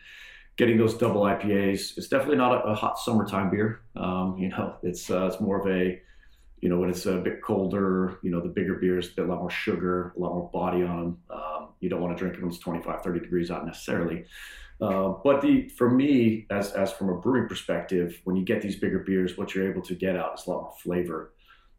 [0.56, 1.96] getting those double IPAs.
[1.96, 3.82] It's definitely not a, a hot summertime beer.
[3.96, 6.00] Um, you know, it's uh, it's more of a
[6.60, 9.50] you know, when it's a bit colder, you know, the bigger beers, a, lot more
[9.50, 11.18] sugar, a lot more body on them.
[11.30, 14.24] Um, you don't want to drink it when it's 25, 30 degrees out necessarily.
[14.80, 18.76] Uh, but the for me, as as from a brewing perspective, when you get these
[18.76, 21.32] bigger beers, what you're able to get out is a lot more flavor.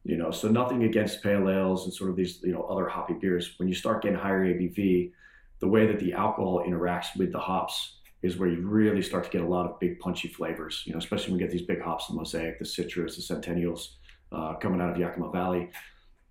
[0.03, 3.13] You know, so nothing against pale ales and sort of these you know other hoppy
[3.13, 3.55] beers.
[3.57, 5.11] When you start getting higher ABV,
[5.59, 9.31] the way that the alcohol interacts with the hops is where you really start to
[9.31, 10.83] get a lot of big punchy flavors.
[10.85, 13.97] You know, especially when we get these big hops, the Mosaic, the Citras, the Centennials,
[14.31, 15.69] uh, coming out of Yakima Valley.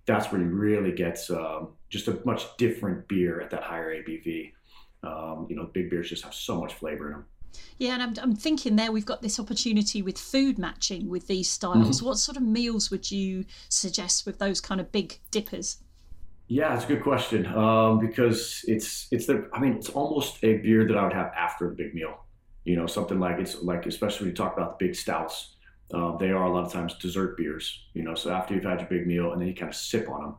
[0.07, 4.53] That's where you really get um, just a much different beer at that higher ABV.
[5.03, 7.25] Um, you know, big beers just have so much flavor in them.
[7.79, 11.51] Yeah, and I'm, I'm thinking there we've got this opportunity with food matching with these
[11.51, 11.99] styles.
[11.99, 12.07] Mm-hmm.
[12.07, 15.79] What sort of meals would you suggest with those kind of big dippers?
[16.49, 20.57] Yeah, it's a good question um, because it's it's the I mean it's almost a
[20.59, 22.25] beer that I would have after the big meal.
[22.65, 25.55] You know, something like it's like especially when you talk about the big stouts,
[25.93, 27.87] uh, they are a lot of times dessert beers.
[27.95, 30.09] You know, so after you've had your big meal and then you kind of sip
[30.09, 30.35] on them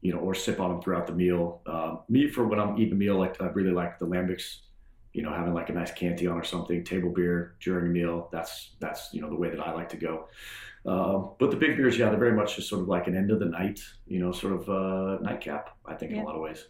[0.00, 1.60] you know, or sip on them throughout the meal.
[1.66, 4.60] Um, me, for when I'm eating a meal, like I really like the lambics,
[5.12, 8.28] you know, having like a nice Cantillon or something, table beer during a meal.
[8.32, 10.28] That's that's you know the way that I like to go.
[10.86, 13.30] Um, but the big beers, yeah, they're very much just sort of like an end
[13.30, 15.76] of the night, you know, sort of uh, nightcap.
[15.84, 16.18] I think yeah.
[16.18, 16.66] in a lot of ways.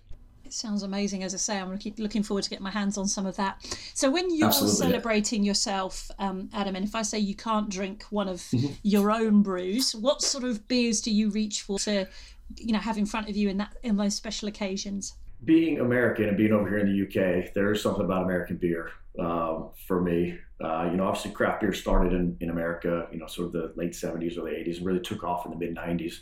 [0.50, 1.22] It sounds amazing.
[1.22, 3.64] As I say, I'm looking forward to getting my hands on some of that.
[3.94, 5.50] So when you're Absolutely, celebrating yeah.
[5.50, 8.72] yourself, um, Adam, and if I say you can't drink one of mm-hmm.
[8.82, 12.08] your own brews, what sort of beers do you reach for to
[12.56, 16.28] you know have in front of you in that in those special occasions being american
[16.28, 20.36] and being over here in the uk there's something about american beer um, for me
[20.64, 23.72] uh, you know obviously craft beer started in, in america you know sort of the
[23.76, 26.14] late 70s or the 80s and really took off in the mid 90s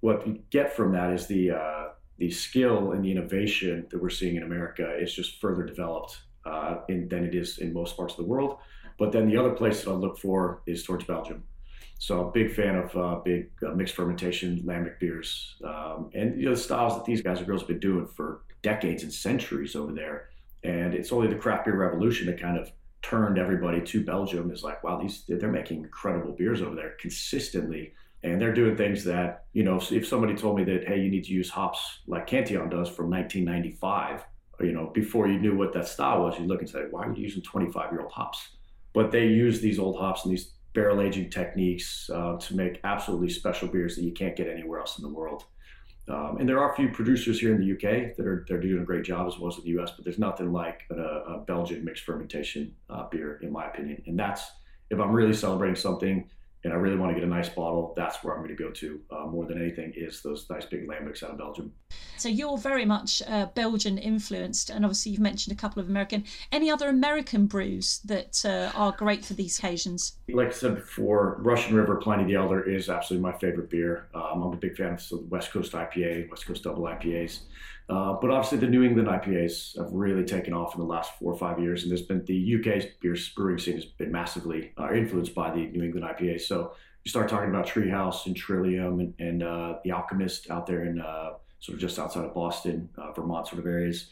[0.00, 4.10] what you get from that is the uh, the skill and the innovation that we're
[4.10, 8.14] seeing in america is just further developed uh, in, than it is in most parts
[8.14, 8.58] of the world
[8.98, 11.42] but then the other place that i look for is towards belgium
[11.98, 16.38] so I'm a big fan of uh, big uh, mixed fermentation lambic beers, um, and
[16.38, 19.12] you know the styles that these guys and girls have been doing for decades and
[19.12, 20.30] centuries over there.
[20.64, 22.70] And it's only the craft beer revolution that kind of
[23.02, 24.50] turned everybody to Belgium.
[24.50, 29.04] Is like, wow, these they're making incredible beers over there consistently, and they're doing things
[29.04, 29.80] that you know.
[29.90, 33.10] If somebody told me that, hey, you need to use hops like Cantillon does from
[33.10, 34.24] 1995,
[34.60, 37.12] you know, before you knew what that style was, you look and say, why are
[37.12, 38.48] you using 25 year old hops?
[38.94, 43.28] But they use these old hops and these barrel aging techniques uh, to make absolutely
[43.28, 45.44] special beers that you can't get anywhere else in the world.
[46.08, 48.82] Um, and there are a few producers here in the UK that are they're doing
[48.82, 51.44] a great job as well as in the US, but there's nothing like a, a
[51.46, 54.02] Belgian mixed fermentation uh, beer, in my opinion.
[54.06, 54.44] And that's
[54.90, 56.28] if I'm really celebrating something
[56.64, 58.70] and I really want to get a nice bottle, that's where I'm going to go
[58.70, 61.72] to uh, more than anything is those nice big lambics out of Belgium.
[62.16, 66.24] So you're very much uh, Belgian influenced, and obviously you've mentioned a couple of American.
[66.50, 70.16] Any other American brews that uh, are great for these occasions?
[70.28, 74.08] Like I said before, Russian River Pliny the Elder is absolutely my favorite beer.
[74.14, 77.40] Um, I'm a big fan of the West Coast IPA, West Coast double IPAs.
[77.88, 81.32] Uh, but obviously, the New England IPAs have really taken off in the last four
[81.32, 84.90] or five years, and there's been the UK beer brewing scene has been massively uh,
[84.92, 86.42] influenced by the New England IPAs.
[86.42, 86.72] So
[87.04, 90.98] you start talking about Treehouse and Trillium and, and uh, the Alchemist out there in
[90.98, 94.08] uh, sort of just outside of Boston, uh, Vermont sort of areas.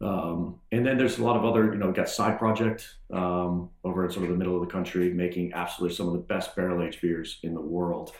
[0.00, 4.06] Um, and then there's a lot of other, you know, got Side Project um, over
[4.06, 6.82] in sort of the middle of the country, making absolutely some of the best barrel
[6.82, 8.14] aged beers in the world.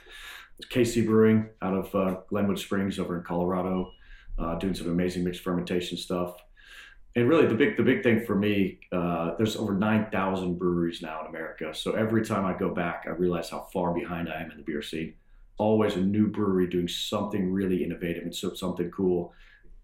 [0.59, 3.93] There's Casey Brewing out of Glenwood Springs over in Colorado.
[4.39, 6.37] Uh, doing some amazing mixed fermentation stuff.
[7.17, 11.03] And really, the big the big thing for me, uh, there's over nine thousand breweries
[11.03, 11.75] now in America.
[11.75, 14.63] So every time I go back, I realize how far behind I am in the
[14.63, 15.15] beer scene.
[15.59, 19.35] Always a new brewery doing something really innovative and so something cool.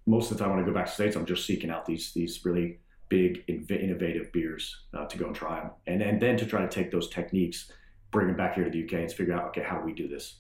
[0.07, 2.13] Most of the time, when I go back to states, I'm just seeking out these
[2.13, 2.79] these really
[3.09, 6.69] big innovative beers uh, to go and try them, and, and then to try to
[6.69, 7.73] take those techniques,
[8.13, 10.07] bring them back here to the UK, and figure out okay how do we do
[10.07, 10.37] this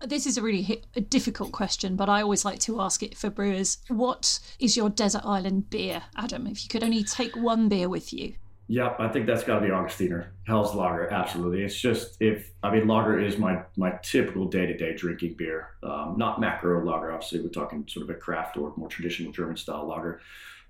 [0.00, 3.30] this is a really a difficult question, but I always like to ask it for
[3.30, 3.78] brewers.
[3.88, 6.46] What is your desert island beer, Adam?
[6.46, 8.34] If you could only take one beer with you.
[8.68, 10.26] Yep, I think that's got to be Augustiner.
[10.44, 11.62] Helles Lager, absolutely.
[11.62, 15.70] It's just if I mean lager is my my typical day to day drinking beer.
[15.84, 17.40] Um, not macro lager, obviously.
[17.40, 20.20] We're talking sort of a craft or more traditional German style lager.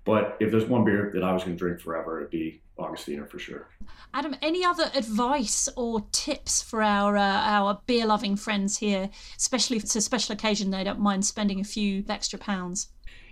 [0.05, 3.29] But if there's one beer that I was going to drink forever, it'd be Augustiner
[3.29, 3.67] for sure.
[4.13, 9.77] Adam, any other advice or tips for our uh, our beer loving friends here, especially
[9.77, 12.89] if it's a special occasion they don't mind spending a few extra pounds?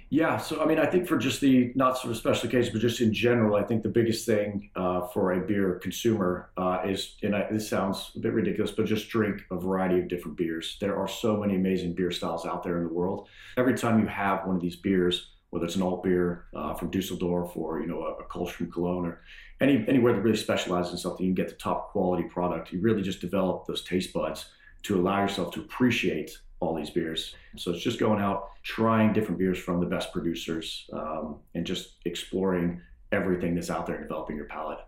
[0.09, 2.81] Yeah, so I mean, I think for just the not sort of special occasion, but
[2.81, 7.15] just in general, I think the biggest thing uh, for a beer consumer uh, is,
[7.23, 10.77] and I, this sounds a bit ridiculous, but just drink a variety of different beers.
[10.79, 13.27] There are so many amazing beer styles out there in the world.
[13.57, 16.91] Every time you have one of these beers, whether it's an alt beer uh, from
[16.91, 19.21] Dusseldorf or you know a, a Kolsch from Cologne or
[19.61, 22.73] any anywhere that really specializes in something, you can get the top quality product.
[22.73, 24.47] You really just develop those taste buds
[24.83, 27.35] to allow yourself to appreciate all these beers.
[27.55, 31.99] So it's just going out, trying different beers from the best producers, um, and just
[32.03, 32.81] exploring
[33.13, 34.79] everything that's out there and developing your palate.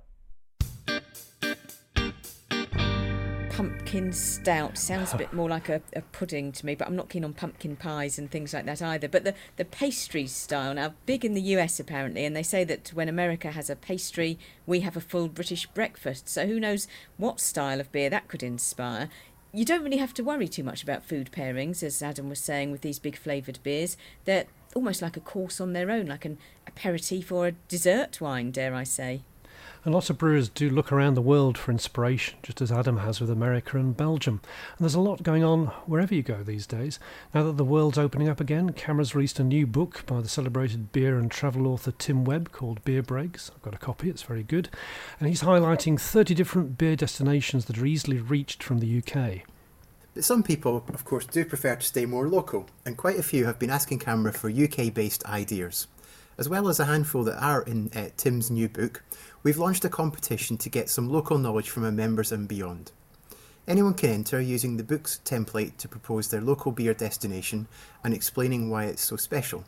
[3.57, 7.09] Pumpkin stout sounds a bit more like a, a, pudding to me, but I'm not
[7.09, 9.07] keen on pumpkin pies and things like that either.
[9.07, 12.89] But the, the pastry style, now big in the US apparently, and they say that
[12.89, 14.37] when America has a pastry,
[14.67, 16.29] we have a full British breakfast.
[16.29, 16.87] So who knows
[17.17, 19.09] what style of beer that could inspire.
[19.51, 22.69] You don't really have to worry too much about food pairings, as Adam was saying,
[22.69, 23.97] with these big flavoured beers.
[24.25, 24.45] They're
[24.75, 26.37] almost like a course on their own, like an
[26.67, 29.23] aperitif or a dessert wine, dare I say.
[29.87, 33.21] And lots of brewers do look around the world for inspiration, just as Adam has
[33.21, 34.41] with America and Belgium.
[34.43, 36.99] And there's a lot going on wherever you go these days.
[37.33, 40.91] Now that the world's opening up again, CAMRA's released a new book by the celebrated
[40.91, 43.49] beer and travel author Tim Webb called Beer Breaks.
[43.55, 44.67] I've got a copy, it's very good.
[45.21, 49.47] And he's highlighting 30 different beer destinations that are easily reached from the UK.
[50.13, 53.45] But some people, of course, do prefer to stay more local, and quite a few
[53.45, 55.87] have been asking CAMRA for UK based ideas.
[56.37, 59.01] As well as a handful that are in uh, Tim's new book,
[59.47, 62.91] we've launched a competition to get some local knowledge from our members and beyond.
[63.65, 67.65] Anyone can enter using the book's template to propose their local beer destination
[68.03, 69.63] and explaining why it's so special.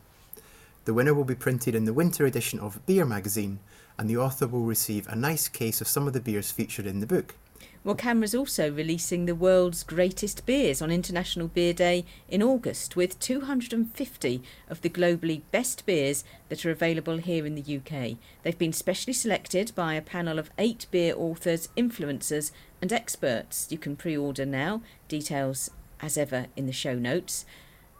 [0.84, 3.61] The winner will be printed in the winter edition of Beer magazine,
[3.97, 6.99] and the author will receive a nice case of some of the beers featured in
[6.99, 7.36] the book.
[7.82, 7.95] Well,
[8.36, 14.82] also releasing the world's greatest beers on International Beer Day in August, with 250 of
[14.82, 18.17] the globally best beers that are available here in the UK.
[18.43, 22.51] They've been specially selected by a panel of eight beer authors, influencers,
[22.82, 23.67] and experts.
[23.69, 25.71] You can pre order now, details
[26.01, 27.45] as ever in the show notes.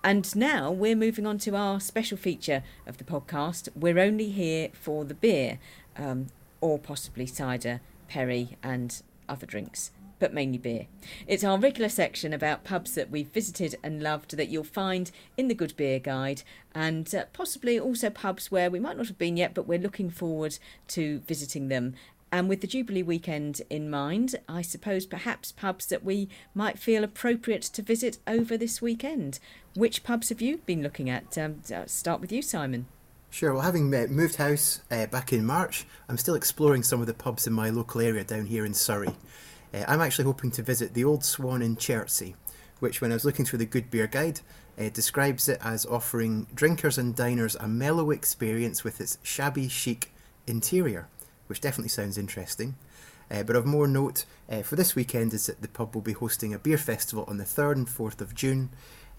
[0.04, 3.70] And now we're moving on to our special feature of the podcast.
[3.76, 5.58] We're only here for the beer,
[5.96, 6.28] um,
[6.60, 10.88] or possibly cider, perry, and other drinks, but mainly beer.
[11.28, 15.48] It's our regular section about pubs that we've visited and loved that you'll find in
[15.48, 16.44] the Good Beer Guide,
[16.76, 20.10] and uh, possibly also pubs where we might not have been yet, but we're looking
[20.10, 20.58] forward
[20.90, 21.96] to visiting them.
[22.32, 27.04] And with the Jubilee weekend in mind, I suppose perhaps pubs that we might feel
[27.04, 29.40] appropriate to visit over this weekend.
[29.74, 31.38] Which pubs have you been looking at?
[31.38, 32.86] Um, start with you, Simon.
[33.32, 37.06] Sure, well, having uh, moved house uh, back in March, I'm still exploring some of
[37.06, 39.16] the pubs in my local area down here in Surrey.
[39.72, 42.36] Uh, I'm actually hoping to visit the Old Swan in Chertsey,
[42.80, 44.42] which, when I was looking through the Good Beer Guide,
[44.80, 50.12] uh, describes it as offering drinkers and diners a mellow experience with its shabby chic
[50.48, 51.08] interior,
[51.46, 52.78] which definitely sounds interesting.
[53.30, 54.26] Uh, but of more note
[54.64, 57.44] for this weekend is that the pub will be hosting a beer festival on the
[57.44, 58.72] 3rd and 4th of June,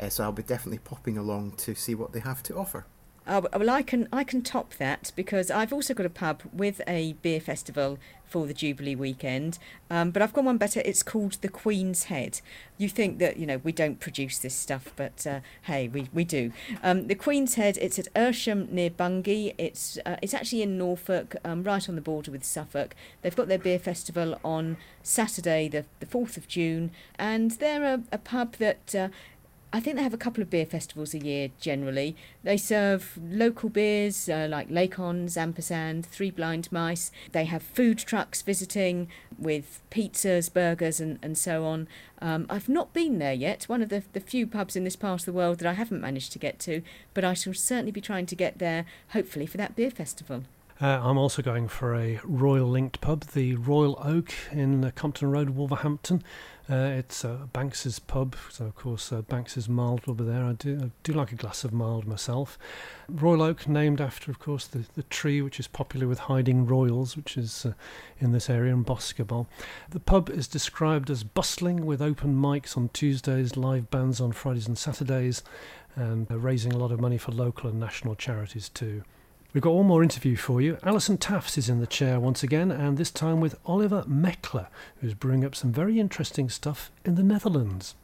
[0.09, 2.87] so I'll be definitely popping along to see what they have to offer.
[3.33, 6.81] Oh, well, I can I can top that because I've also got a pub with
[6.89, 9.57] a beer festival for the Jubilee weekend.
[9.89, 10.83] Um, but I've got one better.
[10.85, 12.41] It's called the Queen's Head.
[12.77, 16.25] You think that you know we don't produce this stuff, but uh, hey, we, we
[16.25, 16.53] do.
[16.83, 17.79] Um, the Queen's Head.
[17.81, 19.55] It's at Earsham near Bungay.
[19.59, 22.97] It's uh, it's actually in Norfolk, um, right on the border with Suffolk.
[23.23, 28.03] They've got their beer festival on Saturday, the the fourth of June, and they're a,
[28.11, 29.13] a pub that.
[29.73, 32.17] I think they have a couple of beer festivals a year generally.
[32.43, 37.13] They serve local beers uh, like Lacons, Ampersand, Three Blind Mice.
[37.31, 39.09] They have food trucks visiting
[39.39, 41.87] with pizzas, burgers, and, and so on.
[42.21, 45.21] Um, I've not been there yet, one of the, the few pubs in this part
[45.21, 46.83] of the world that I haven't managed to get to,
[47.15, 50.43] but I shall certainly be trying to get there, hopefully, for that beer festival.
[50.83, 55.51] Uh, I'm also going for a Royal linked pub, the Royal Oak in Compton Road,
[55.51, 56.25] Wolverhampton.
[56.71, 60.45] Uh, it's uh, Banks's pub, so of course uh, Banks's mild will be there.
[60.45, 62.57] I do, I do like a glass of mild myself.
[63.09, 67.17] Royal Oak, named after, of course, the, the tree which is popular with hiding royals,
[67.17, 67.73] which is uh,
[68.21, 69.49] in this area in Boscobel.
[69.91, 74.69] The pub is described as bustling with open mics on Tuesdays, live bands on Fridays
[74.69, 75.43] and Saturdays,
[75.97, 79.03] and raising a lot of money for local and national charities too.
[79.53, 80.79] We've got one more interview for you.
[80.85, 84.69] Alison Tafts is in the chair once again, and this time with Oliver Meckler,
[85.01, 87.97] who's brewing up some very interesting stuff in the Netherlands.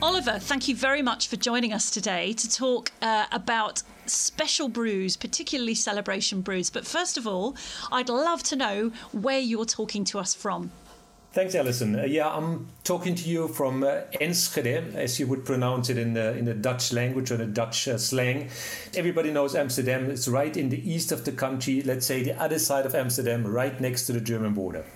[0.00, 5.14] Oliver, thank you very much for joining us today to talk uh, about special brews,
[5.18, 6.70] particularly celebration brews.
[6.70, 7.54] But first of all,
[7.92, 10.70] I'd love to know where you're talking to us from.
[11.36, 12.00] Thanks, Alison.
[12.00, 16.14] Uh, yeah, I'm talking to you from uh, Enschede, as you would pronounce it in
[16.14, 18.48] the in the Dutch language or the Dutch uh, slang.
[18.94, 20.10] Everybody knows Amsterdam.
[20.10, 21.82] It's right in the east of the country.
[21.82, 24.86] Let's say the other side of Amsterdam, right next to the German border.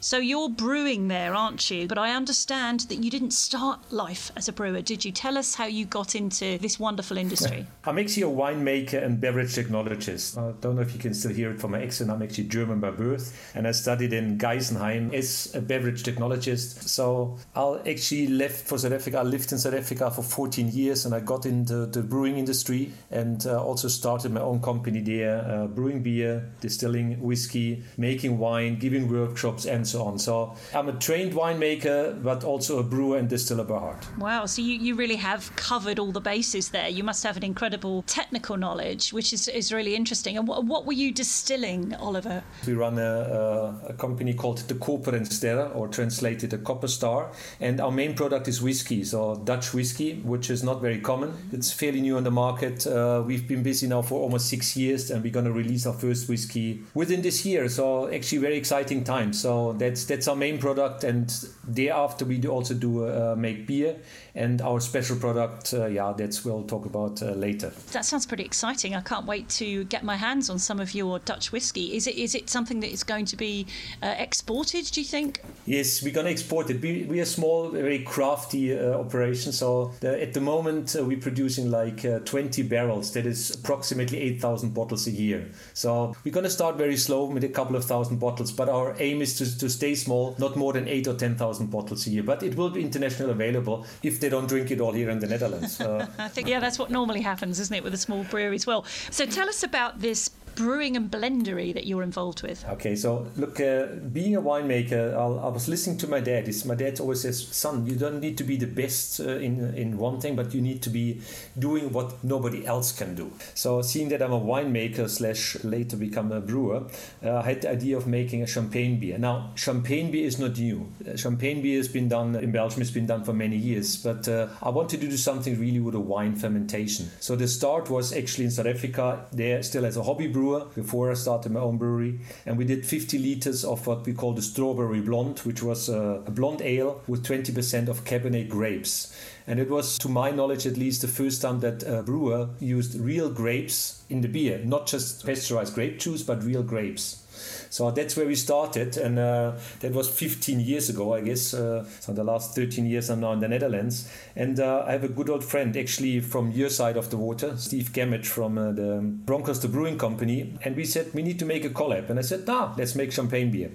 [0.00, 1.88] So you're brewing there, aren't you?
[1.88, 5.10] But I understand that you didn't start life as a brewer, did you?
[5.10, 7.66] Tell us how you got into this wonderful industry.
[7.84, 10.38] I'm actually a winemaker and beverage technologist.
[10.38, 12.10] I don't know if you can still hear it from my accent.
[12.10, 16.88] I'm actually German by birth, and I studied in Geisenheim as a beverage technologist.
[16.88, 19.18] So I actually left for South Africa.
[19.18, 22.92] I lived in South Africa for 14 years, and I got into the brewing industry
[23.10, 28.78] and uh, also started my own company there, uh, brewing beer, distilling whiskey, making wine,
[28.78, 30.18] giving workshops, and so on.
[30.18, 34.06] So I'm a trained winemaker, but also a brewer and distiller by heart.
[34.18, 34.46] Wow.
[34.46, 36.88] So you, you really have covered all the bases there.
[36.88, 40.36] You must have an incredible technical knowledge, which is, is really interesting.
[40.36, 42.42] And what, what were you distilling, Oliver?
[42.66, 47.30] We run a, a, a company called the Koperen Sterre, or translated the Copper Star.
[47.60, 51.32] And our main product is whiskey, so Dutch whiskey, which is not very common.
[51.52, 52.86] It's fairly new on the market.
[52.86, 55.94] Uh, we've been busy now for almost six years, and we're going to release our
[55.94, 57.68] first whiskey within this year.
[57.68, 59.32] So actually, very exciting time.
[59.32, 61.30] So that's that's our main product, and
[61.66, 63.96] thereafter we do also do uh, make beer
[64.34, 65.74] and our special product.
[65.74, 67.72] Uh, yeah, that's we'll talk about uh, later.
[67.92, 68.94] That sounds pretty exciting.
[68.94, 71.96] I can't wait to get my hands on some of your Dutch whiskey.
[71.96, 73.66] Is it is it something that is going to be
[74.02, 74.86] uh, exported?
[74.86, 75.42] Do you think?
[75.66, 76.80] Yes, we're going to export it.
[76.80, 79.52] We we are a small, very crafty uh, operation.
[79.52, 83.12] So the, at the moment uh, we're producing like 20 barrels.
[83.12, 85.48] That is approximately 8,000 bottles a year.
[85.74, 88.94] So we're going to start very slow with a couple of thousand bottles, but our
[88.98, 92.22] aim is to, to stay small, not more than eight or 10,000 bottles a year.
[92.22, 95.26] But it will be international available if they don't drink it all here in the
[95.26, 95.80] Netherlands.
[95.88, 98.66] Uh, I think, yeah, that's what normally happens, isn't it, with a small brewery as
[98.66, 98.84] well.
[99.10, 100.28] So tell us about this
[100.58, 102.64] brewing and blendery that you're involved with.
[102.68, 106.48] Okay, so look, uh, being a winemaker, I'll, i was listening to my dad.
[106.48, 109.72] It's, my dad always says, "Son, you don't need to be the best uh, in
[109.76, 111.20] in one thing, but you need to be
[111.56, 116.32] doing what nobody else can do." So, seeing that I'm a winemaker slash later become
[116.32, 116.82] a brewer,
[117.24, 119.16] uh, I had the idea of making a champagne beer.
[119.16, 120.92] Now, champagne beer is not new.
[121.06, 122.82] Uh, champagne beer has been done in Belgium.
[122.82, 125.94] It's been done for many years, but uh, I wanted to do something really with
[125.94, 127.10] a wine fermentation.
[127.20, 129.24] So the start was actually in South Africa.
[129.32, 132.20] There, still as a hobby brewer brewer before I started my own brewery.
[132.46, 136.22] And we did 50 liters of what we call the strawberry blonde, which was a,
[136.26, 139.14] a blonde ale with 20% of Cabernet grapes.
[139.46, 142.98] And it was, to my knowledge at least, the first time that a brewer used
[143.00, 147.24] real grapes in the beer, not just pasteurized grape juice, but real grapes.
[147.70, 151.54] So that's where we started, and uh, that was 15 years ago, I guess.
[151.54, 155.04] Uh, so the last 13 years, I'm now in the Netherlands, and uh, I have
[155.04, 158.72] a good old friend, actually from your side of the water, Steve Gamet from uh,
[158.72, 162.18] the Broncos the Brewing Company, and we said we need to make a collab, and
[162.18, 163.70] I said, nah, let's make champagne beer.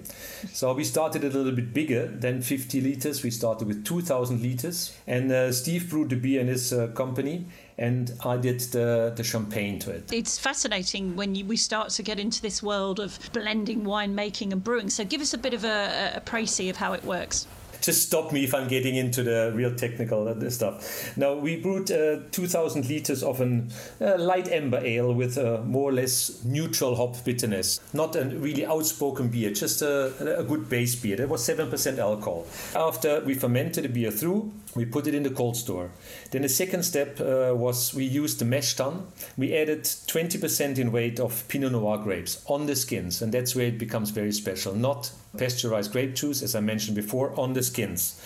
[0.52, 3.22] So we started a little bit bigger than 50 liters.
[3.22, 7.46] We started with 2,000 liters, and uh, Steve brewed the beer in his uh, company,
[7.78, 10.12] and I did the, the champagne to it.
[10.12, 14.62] It's fascinating when you, we start to get into this world of blending winemaking and
[14.62, 14.90] brewing.
[14.90, 17.46] So give us a bit of a, a précis of how it works
[17.84, 21.16] just stop me if I'm getting into the real technical uh, stuff.
[21.16, 23.62] Now, we brewed uh, 2,000 liters of a
[24.00, 27.80] uh, light amber ale with a more or less neutral hop bitterness.
[27.92, 31.16] Not a really outspoken beer, just a, a good base beer.
[31.16, 32.46] That was 7% alcohol.
[32.74, 35.90] After we fermented the beer through, we put it in the cold store.
[36.30, 39.06] Then the second step uh, was we used the mash tun.
[39.36, 43.66] We added 20% in weight of Pinot Noir grapes on the skins, and that's where
[43.66, 44.74] it becomes very special.
[44.74, 48.20] Not pasteurized grape juice, as I mentioned before, on the skins.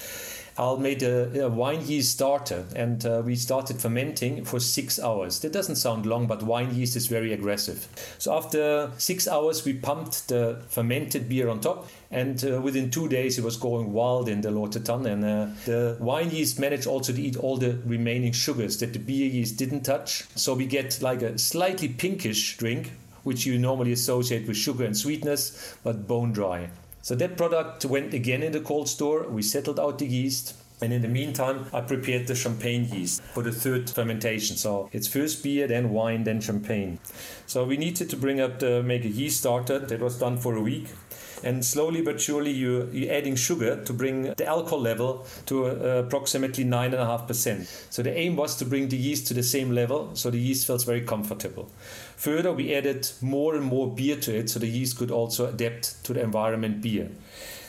[0.58, 5.38] I made a, a wine yeast starter and uh, we started fermenting for six hours.
[5.40, 7.86] That doesn't sound long, but wine yeast is very aggressive.
[8.18, 13.08] So after six hours, we pumped the fermented beer on top and uh, within two
[13.08, 16.86] days it was going wild in the lauter tun and uh, the wine yeast managed
[16.86, 20.66] also to eat all the remaining sugars that the beer yeast didn't touch so we
[20.66, 22.92] get like a slightly pinkish drink
[23.24, 26.70] which you normally associate with sugar and sweetness but bone dry
[27.02, 30.92] so that product went again in the cold store we settled out the yeast and
[30.92, 34.56] in the meantime, I prepared the champagne yeast for the third fermentation.
[34.56, 37.00] So it's first beer, then wine, then champagne.
[37.46, 39.80] So we needed to bring up the make a yeast starter.
[39.80, 40.86] That was done for a week
[41.44, 46.02] and slowly but surely you, you're adding sugar to bring the alcohol level to uh,
[46.04, 47.92] approximately 9.5%.
[47.92, 50.66] So the aim was to bring the yeast to the same level so the yeast
[50.66, 51.70] feels very comfortable.
[52.18, 56.02] Further, we added more and more beer to it so the yeast could also adapt
[56.04, 57.10] to the environment beer.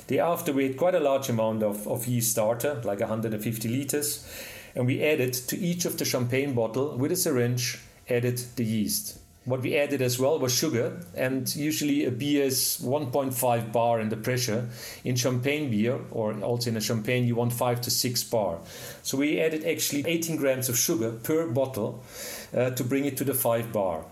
[0.07, 4.27] Thereafter, we had quite a large amount of, of yeast starter, like 150 liters,
[4.73, 7.77] and we added to each of the champagne bottle with a syringe,
[8.09, 9.19] added the yeast.
[9.45, 14.09] What we added as well was sugar, and usually a beer is 1.5 bar in
[14.09, 14.67] the pressure.
[15.03, 18.57] In champagne beer, or also in a champagne, you want 5 to 6 bar.
[19.03, 22.03] So we added actually 18 grams of sugar per bottle
[22.57, 24.05] uh, to bring it to the 5 bar.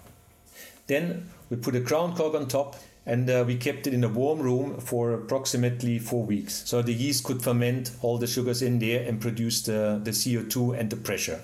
[0.88, 2.75] Then we put a crown cork on top
[3.05, 6.63] and uh, we kept it in a warm room for approximately four weeks.
[6.65, 10.77] So the yeast could ferment all the sugars in there and produce the, the CO2
[10.77, 11.39] and the pressure.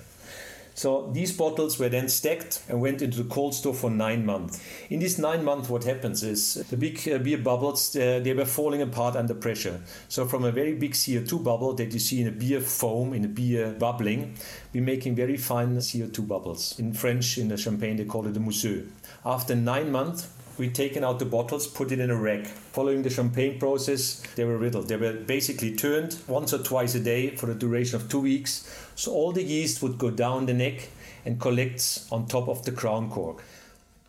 [0.74, 4.60] So these bottles were then stacked and went into the cold store for nine months.
[4.90, 8.44] In these nine months, what happens is the big uh, beer bubbles uh, they were
[8.44, 9.80] falling apart under pressure.
[10.08, 13.24] So from a very big CO2 bubble that you see in a beer foam, in
[13.24, 14.34] a beer bubbling,
[14.72, 16.78] we're making very fine CO2 bubbles.
[16.78, 18.86] In French, in the champagne, they call it a mousseux.
[19.24, 22.46] After nine months, we taken out the bottles, put it in a rack.
[22.46, 24.88] Following the champagne process, they were riddled.
[24.88, 28.68] They were basically turned once or twice a day for the duration of two weeks.
[28.94, 30.88] So all the yeast would go down the neck
[31.24, 33.42] and collects on top of the crown cork.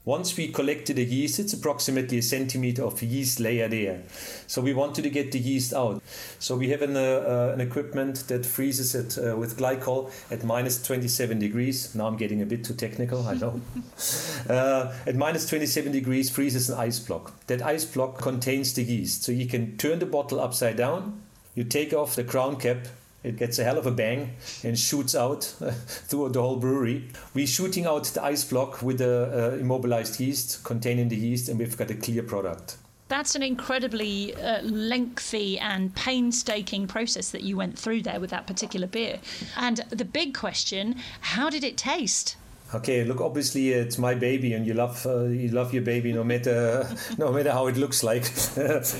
[0.06, 4.03] Once we collected the yeast, it's approximately a centimeter of yeast layer there.
[4.45, 6.01] So we wanted to get the yeast out.
[6.38, 10.43] So we have an, uh, uh, an equipment that freezes it uh, with glycol at
[10.43, 11.95] minus 27 degrees.
[11.95, 13.60] Now I'm getting a bit too technical, I know.
[14.47, 17.34] Uh, at minus 27 degrees, freezes an ice block.
[17.47, 19.24] That ice block contains the yeast.
[19.24, 21.20] So you can turn the bottle upside down,
[21.56, 22.78] you take off the crown cap,
[23.26, 25.43] it gets a hell of a bang and shoots out
[25.88, 27.09] through the whole brewery.
[27.34, 31.59] We're shooting out the ice block with the uh, immobilized yeast, containing the yeast, and
[31.59, 32.78] we've got a clear product.
[33.07, 38.47] That's an incredibly uh, lengthy and painstaking process that you went through there with that
[38.47, 39.19] particular beer.
[39.55, 42.36] And the big question how did it taste?
[42.74, 46.24] Okay look obviously it's my baby and you love uh, you love your baby no
[46.24, 46.88] matter
[47.18, 48.26] no matter how it looks like.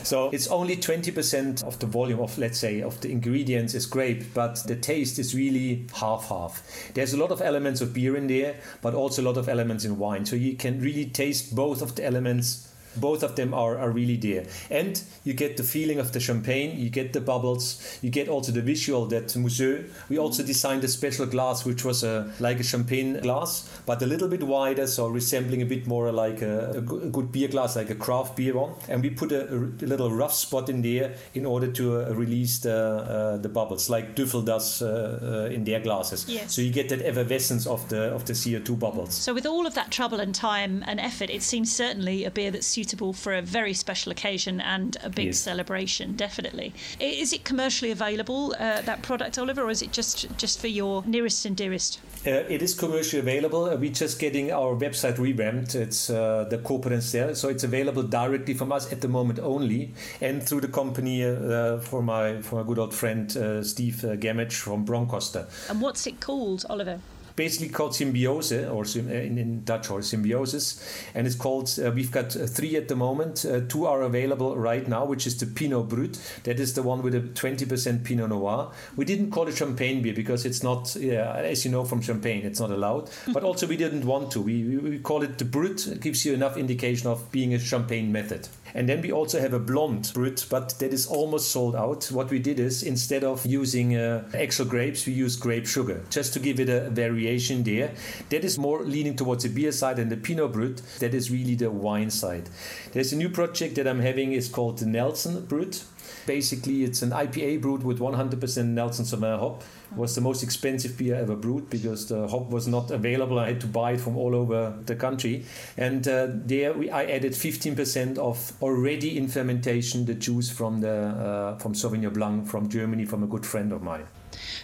[0.06, 4.24] So it's only 20% of the volume of let's say of the ingredients is grape
[4.34, 6.64] but the taste is really half half
[6.94, 9.86] there's a lot of elements of beer in there but also a lot of elements
[9.86, 10.26] in wine.
[10.26, 14.18] So you can really taste both of the elements both of them are, are really
[14.18, 14.46] there.
[14.70, 18.52] And you get the feeling of the champagne, you get the bubbles, you get also
[18.52, 19.90] the visual that Mousseux.
[20.10, 24.06] We also designed a special glass which was a, like a champagne glass, but a
[24.06, 27.90] little bit wider, so resembling a bit more like a, a good beer glass, like
[27.90, 28.74] a craft beer one.
[28.88, 32.60] And we put a, a little rough spot in there in order to uh, release
[32.60, 36.26] the, uh, the bubbles, like Duvel does uh, uh, in their glasses.
[36.28, 36.54] Yes.
[36.54, 39.14] So you get that effervescence of the of the CO2 bubbles.
[39.14, 42.52] So with all of that trouble and time and effort, it seems certainly a beer
[42.52, 45.40] that's suitable for a very special occasion and a big yes.
[45.40, 46.16] celebration.
[46.16, 46.72] Definitely.
[47.00, 51.04] Is it commercially available uh, that product, Oliver, or is it just just for your
[51.06, 52.00] nearest and dearest?
[52.28, 53.66] Uh, it is commercially available.
[53.66, 55.74] Uh, we're just getting our website revamped.
[55.76, 59.94] It's uh, the Koperen Sterre, so it's available directly from us at the moment only,
[60.22, 64.16] and through the company uh, for my for my good old friend uh, Steve uh,
[64.16, 65.46] Gamage from Broncoster.
[65.70, 67.00] And what's it called, Oliver?
[67.36, 71.04] Basically called Symbiose, or uh, in, in Dutch, or Symbiosis.
[71.14, 73.46] And it's called, uh, we've got uh, three at the moment.
[73.46, 76.20] Uh, two are available right now, which is the Pinot Brut.
[76.44, 78.72] That is the one with a 20% Pinot Noir.
[78.96, 82.60] We didn't call it champagne beer because it's not, as you know from champagne, it's
[82.60, 83.10] not allowed.
[83.34, 84.42] but also, we didn't want to.
[84.42, 85.88] We, we call it the Brut.
[85.88, 88.48] It gives you enough indication of being a champagne method.
[88.76, 92.12] And then we also have a blonde Brut, but that is almost sold out.
[92.12, 94.28] What we did is instead of using uh,
[94.68, 97.92] grapes, we use grape sugar just to give it a variation there.
[98.30, 101.56] That is more leaning towards the beer side, and the Pinot Brut, that is really
[101.56, 102.50] the wine side.
[102.92, 105.86] There's a new project that I'm having is called the Nelson Brut
[106.26, 109.64] Basically, it's an IPA brewed with 100% Nelson Sauvin hop.
[109.92, 113.40] It was the most expensive beer ever brewed because the hop was not available.
[113.40, 115.46] I had to buy it from all over the country.
[115.78, 120.92] And uh, there we, I added 15% of already in fermentation the juice from the
[120.92, 124.06] uh, from Sauvignon Blanc from Germany from a good friend of mine.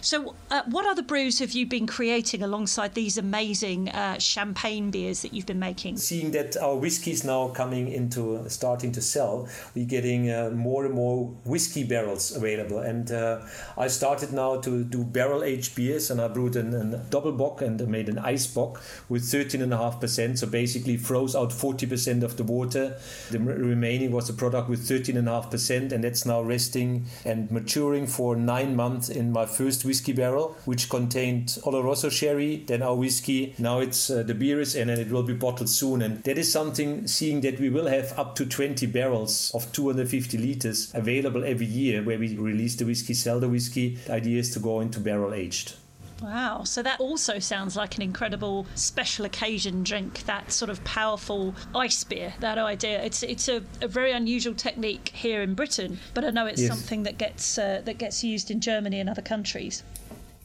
[0.00, 5.22] So, uh, what other brews have you been creating alongside these amazing uh, champagne beers
[5.22, 5.96] that you've been making?
[5.96, 10.84] Seeing that our whiskey is now coming into starting to sell, we're getting uh, more
[10.84, 12.78] and more whiskey barrels available.
[12.78, 13.40] And uh,
[13.76, 16.62] I started now to do barrel aged beers, and I brewed a
[17.10, 20.38] double bock and made an ice bock with 13.5%.
[20.38, 22.98] So basically, froze out 40% of the water.
[23.30, 28.74] The remaining was a product with 13.5%, and that's now resting and maturing for nine
[28.76, 33.54] months in my first whiskey barrel, which contained Oloroso sherry, then our whiskey.
[33.58, 36.02] Now it's uh, the beer is in, and it will be bottled soon.
[36.02, 40.38] And that is something, seeing that we will have up to 20 barrels of 250
[40.38, 43.96] liters available every year, where we release the whiskey, sell the whiskey.
[44.06, 45.74] The idea is to go into barrel aged.
[46.22, 46.62] Wow.
[46.64, 52.04] So that also sounds like an incredible special occasion drink, that sort of powerful ice
[52.04, 53.02] beer, that idea.
[53.02, 56.70] It's it's a, a very unusual technique here in Britain, but I know it's yes.
[56.70, 59.82] something that gets uh, that gets used in Germany and other countries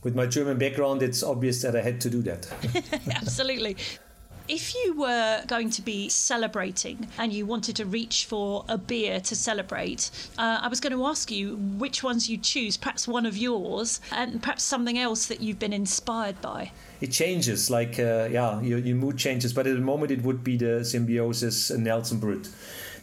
[0.03, 2.47] with my German background, it's obvious that I had to do that.
[3.15, 3.75] Absolutely.
[4.49, 9.19] If you were going to be celebrating and you wanted to reach for a beer
[9.19, 13.25] to celebrate, uh, I was going to ask you which ones you choose, perhaps one
[13.25, 16.71] of yours, and perhaps something else that you've been inspired by.
[17.01, 20.45] It changes, like, uh, yeah, your, your mood changes, but at the moment it would
[20.45, 22.47] be the Symbiosis Nelson Brut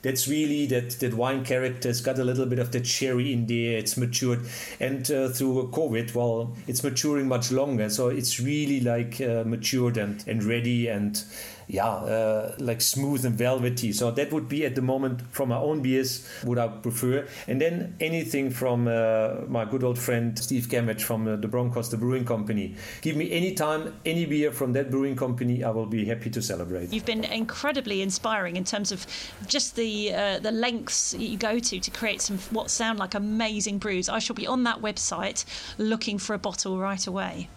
[0.04, 1.88] that's really that that wine character.
[1.88, 3.78] It's got a little bit of the cherry in there.
[3.78, 4.40] It's matured,
[4.78, 7.88] and uh, through COVID, well, it's maturing much longer.
[7.88, 11.24] So it's really like uh, matured and and ready and
[11.68, 13.92] yeah, uh, like smooth and velvety.
[13.92, 17.26] So that would be at the moment from my own beers would I prefer.
[17.46, 21.98] And then anything from uh, my good old friend Steve Gamage from uh, the Broncosta
[21.98, 22.76] Brewing Company.
[23.02, 26.42] Give me any time, any beer from that brewing company, I will be happy to
[26.42, 26.92] celebrate.
[26.92, 29.06] You've been incredibly inspiring in terms of
[29.46, 33.78] just the uh, the lengths you go to to create some what sound like amazing
[33.78, 34.08] brews.
[34.08, 35.44] I shall be on that website
[35.78, 37.48] looking for a bottle right away.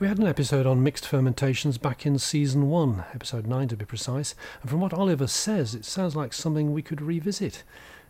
[0.00, 3.84] We had an episode on mixed fermentations back in season one, episode 9 to be
[3.84, 7.64] precise, and from what Oliver says, it sounds like something we could revisit.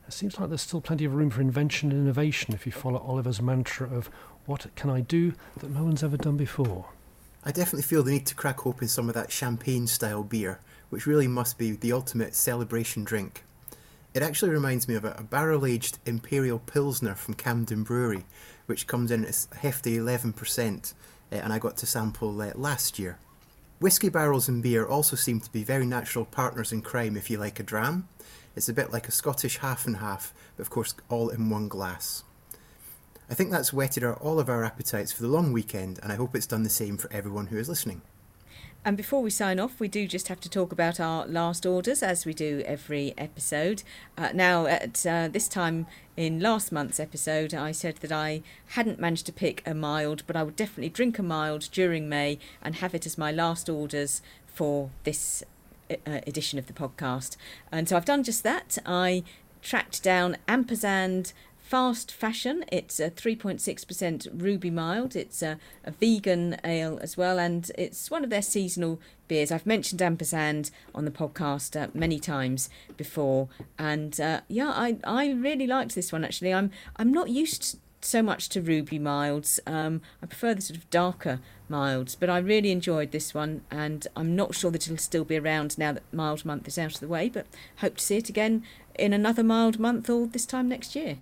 [0.06, 3.00] It seems like there's still plenty of room for invention and innovation if you follow
[3.00, 4.08] Oliver's mantra of
[4.46, 6.86] what can I do that no one's ever done before.
[7.42, 10.60] I definitely feel the need to crack open some of that champagne style beer,
[10.90, 13.42] which really must be the ultimate celebration drink.
[14.14, 18.26] It actually reminds me of a, barrel aged Imperial Pilsner from Camden Brewery,
[18.66, 20.96] which comes in at a hefty 11%, uh,
[21.36, 23.18] and I got to sample uh, last year.
[23.78, 27.38] Whiskey barrels and beer also seem to be very natural partners in crime if you
[27.38, 28.08] like a dram.
[28.54, 31.68] It's a bit like a Scottish half and half, but of course all in one
[31.68, 32.24] glass.
[33.30, 36.16] I think that's whetted our, all of our appetites for the long weekend, and I
[36.16, 38.02] hope it's done the same for everyone who is listening.
[38.82, 42.02] And before we sign off, we do just have to talk about our last orders
[42.02, 43.82] as we do every episode.
[44.16, 48.98] Uh, now, at uh, this time in last month's episode, I said that I hadn't
[48.98, 52.76] managed to pick a mild, but I would definitely drink a mild during May and
[52.76, 55.42] have it as my last orders for this
[55.90, 57.36] uh, edition of the podcast.
[57.70, 58.78] And so I've done just that.
[58.86, 59.24] I
[59.60, 61.34] tracked down Ampersand
[61.70, 62.64] fast fashion.
[62.72, 65.14] It's a 3.6% ruby mild.
[65.14, 68.98] It's a, a, vegan ale as well, and it's one of their seasonal
[69.28, 69.52] beers.
[69.52, 73.48] I've mentioned Ampersand on the podcast uh, many times before,
[73.78, 76.52] and uh, yeah, I I really liked this one actually.
[76.52, 79.60] I'm I'm not used so much to ruby milds.
[79.64, 84.08] Um, I prefer the sort of darker milds, but I really enjoyed this one, and
[84.16, 87.00] I'm not sure that it'll still be around now that mild month is out of
[87.00, 87.28] the way.
[87.28, 87.46] But
[87.76, 88.64] hope to see it again
[88.96, 91.18] in another mild month or this time next year.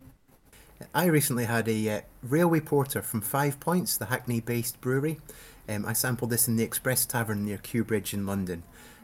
[0.95, 5.21] I recently had a uh, railway porter from Five Points, the Hackney based brewery.
[5.69, 8.63] Um, I sampled this in the Express Tavern near Kew Bridge in London.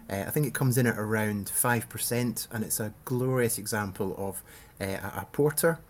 [0.08, 4.42] Uh, I think it comes in at around 5%, and it's a glorious example of
[4.80, 5.80] uh, a porter.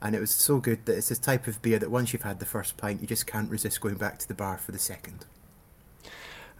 [0.00, 2.40] And it was so good that it's this type of beer that once you've had
[2.40, 5.24] the first pint, you just can't resist going back to the bar for the second.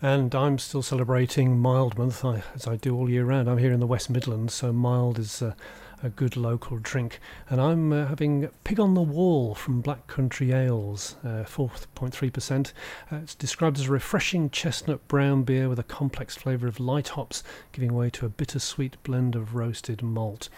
[0.00, 3.48] And I'm still celebrating Mild Month, as I do all year round.
[3.48, 5.54] I'm here in the West Midlands, so mild is uh,
[6.02, 7.20] a good local drink.
[7.48, 12.72] And I'm uh, having Pig on the Wall from Black Country Ales, uh, 4.3%.
[13.10, 17.08] Uh, it's described as a refreshing chestnut brown beer with a complex flavour of light
[17.08, 17.42] hops,
[17.72, 20.48] giving way to a bittersweet blend of roasted malt.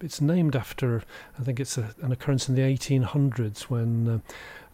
[0.00, 1.02] It's named after,
[1.38, 4.18] I think it's a, an occurrence in the 1800s when uh,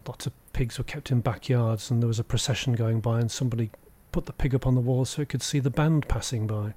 [0.07, 3.31] lots of pigs were kept in backyards and there was a procession going by and
[3.31, 3.71] somebody
[4.13, 6.73] put the pig up on the wall so it could see the band passing by.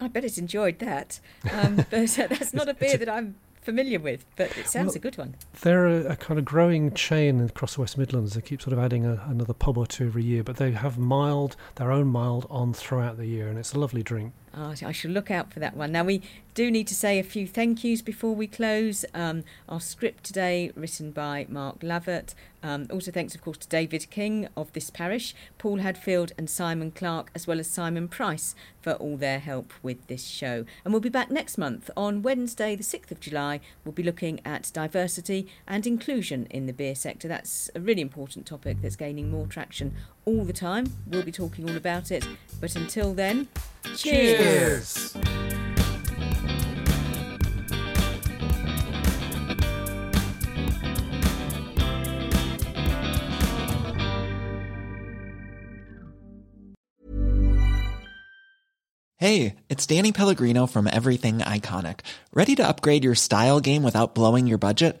[0.00, 1.20] I bet it's enjoyed that.
[1.50, 4.96] Um, but uh, that's not a beer that I'm familiar with, but it sounds well,
[4.96, 5.34] a good one.
[5.62, 8.34] They're a, a, kind of growing chain across the West Midlands.
[8.34, 10.98] They keep sort of adding a, another pub or two every year, but they have
[10.98, 14.32] mild, their own mild on throughout the year, and it's a lovely drink.
[14.56, 15.90] Oh, I shall look out for that one.
[15.90, 16.22] Now, we
[16.54, 19.04] do need to say a few thank yous before we close.
[19.12, 22.34] Um, our script today, written by Mark Lavert.
[22.62, 26.92] Um, also, thanks, of course, to David King of This Parish, Paul Hadfield, and Simon
[26.92, 30.64] Clark, as well as Simon Price, for all their help with this show.
[30.84, 33.58] And we'll be back next month on Wednesday, the 6th of July.
[33.84, 37.26] We'll be looking at diversity and inclusion in the beer sector.
[37.26, 39.94] That's a really important topic that's gaining more traction
[40.24, 40.92] all the time.
[41.06, 42.26] We'll be talking all about it.
[42.60, 43.48] But until then,
[43.96, 45.14] cheers.
[45.14, 45.16] cheers.
[59.24, 62.00] Hey, it's Danny Pellegrino from Everything Iconic.
[62.34, 65.00] Ready to upgrade your style game without blowing your budget?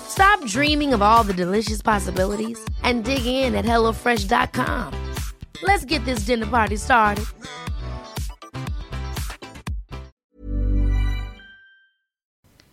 [0.11, 4.93] Stop dreaming of all the delicious possibilities and dig in at HelloFresh.com.
[5.63, 7.23] Let's get this dinner party started.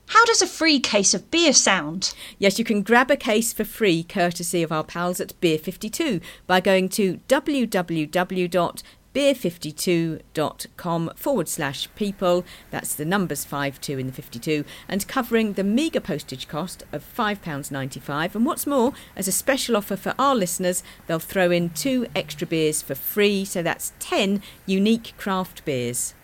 [0.06, 2.12] How does a free case of beer sound?
[2.40, 6.20] Yes, you can grab a case for free courtesy of our pals at Beer 52
[6.48, 8.82] by going to www
[9.18, 15.98] beer52.com forward slash people, that's the numbers 52 in the 52, and covering the meagre
[15.98, 18.36] postage cost of £5.95.
[18.36, 22.46] And what's more, as a special offer for our listeners, they'll throw in two extra
[22.46, 26.14] beers for free, so that's 10 unique craft beers.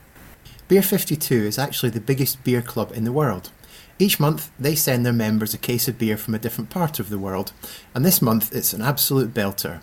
[0.69, 3.51] Beer 52 is actually the biggest beer club in the world.
[3.99, 7.11] Each month, they send their members a case of beer from a different part of
[7.11, 7.53] the world,
[7.93, 9.81] and this month it's an absolute belter.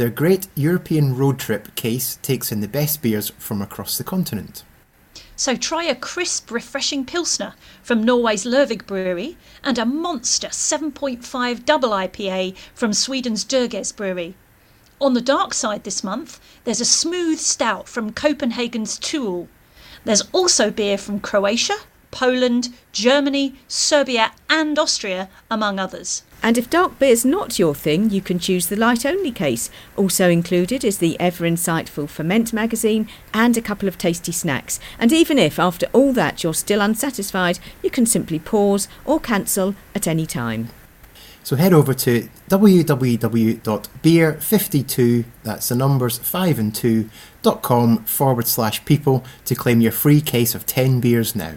[0.00, 4.64] Their great European road trip case takes in the best beers from across the continent.
[5.36, 11.90] So try a crisp, refreshing Pilsner from Norway's Lervig Brewery and a monster 7.5 double
[11.90, 14.36] IPA from Sweden's Dugges Brewery.
[15.02, 19.48] On the dark side this month, there's a smooth stout from Copenhagen's To Øl.
[20.04, 21.76] There's also beer from Croatia,
[22.10, 26.22] Poland, Germany, Serbia, and Austria, among others.
[26.42, 29.70] And if dark beer's not your thing, you can choose the light only case.
[29.96, 34.80] Also included is the ever insightful Ferment magazine and a couple of tasty snacks.
[34.98, 39.74] And even if after all that you're still unsatisfied, you can simply pause or cancel
[39.94, 40.68] at any time.
[41.42, 47.08] So head over to www.beer52, that's the numbers 5 and 2,
[47.42, 51.54] dot com forward slash people to claim your free case of 10 beers now.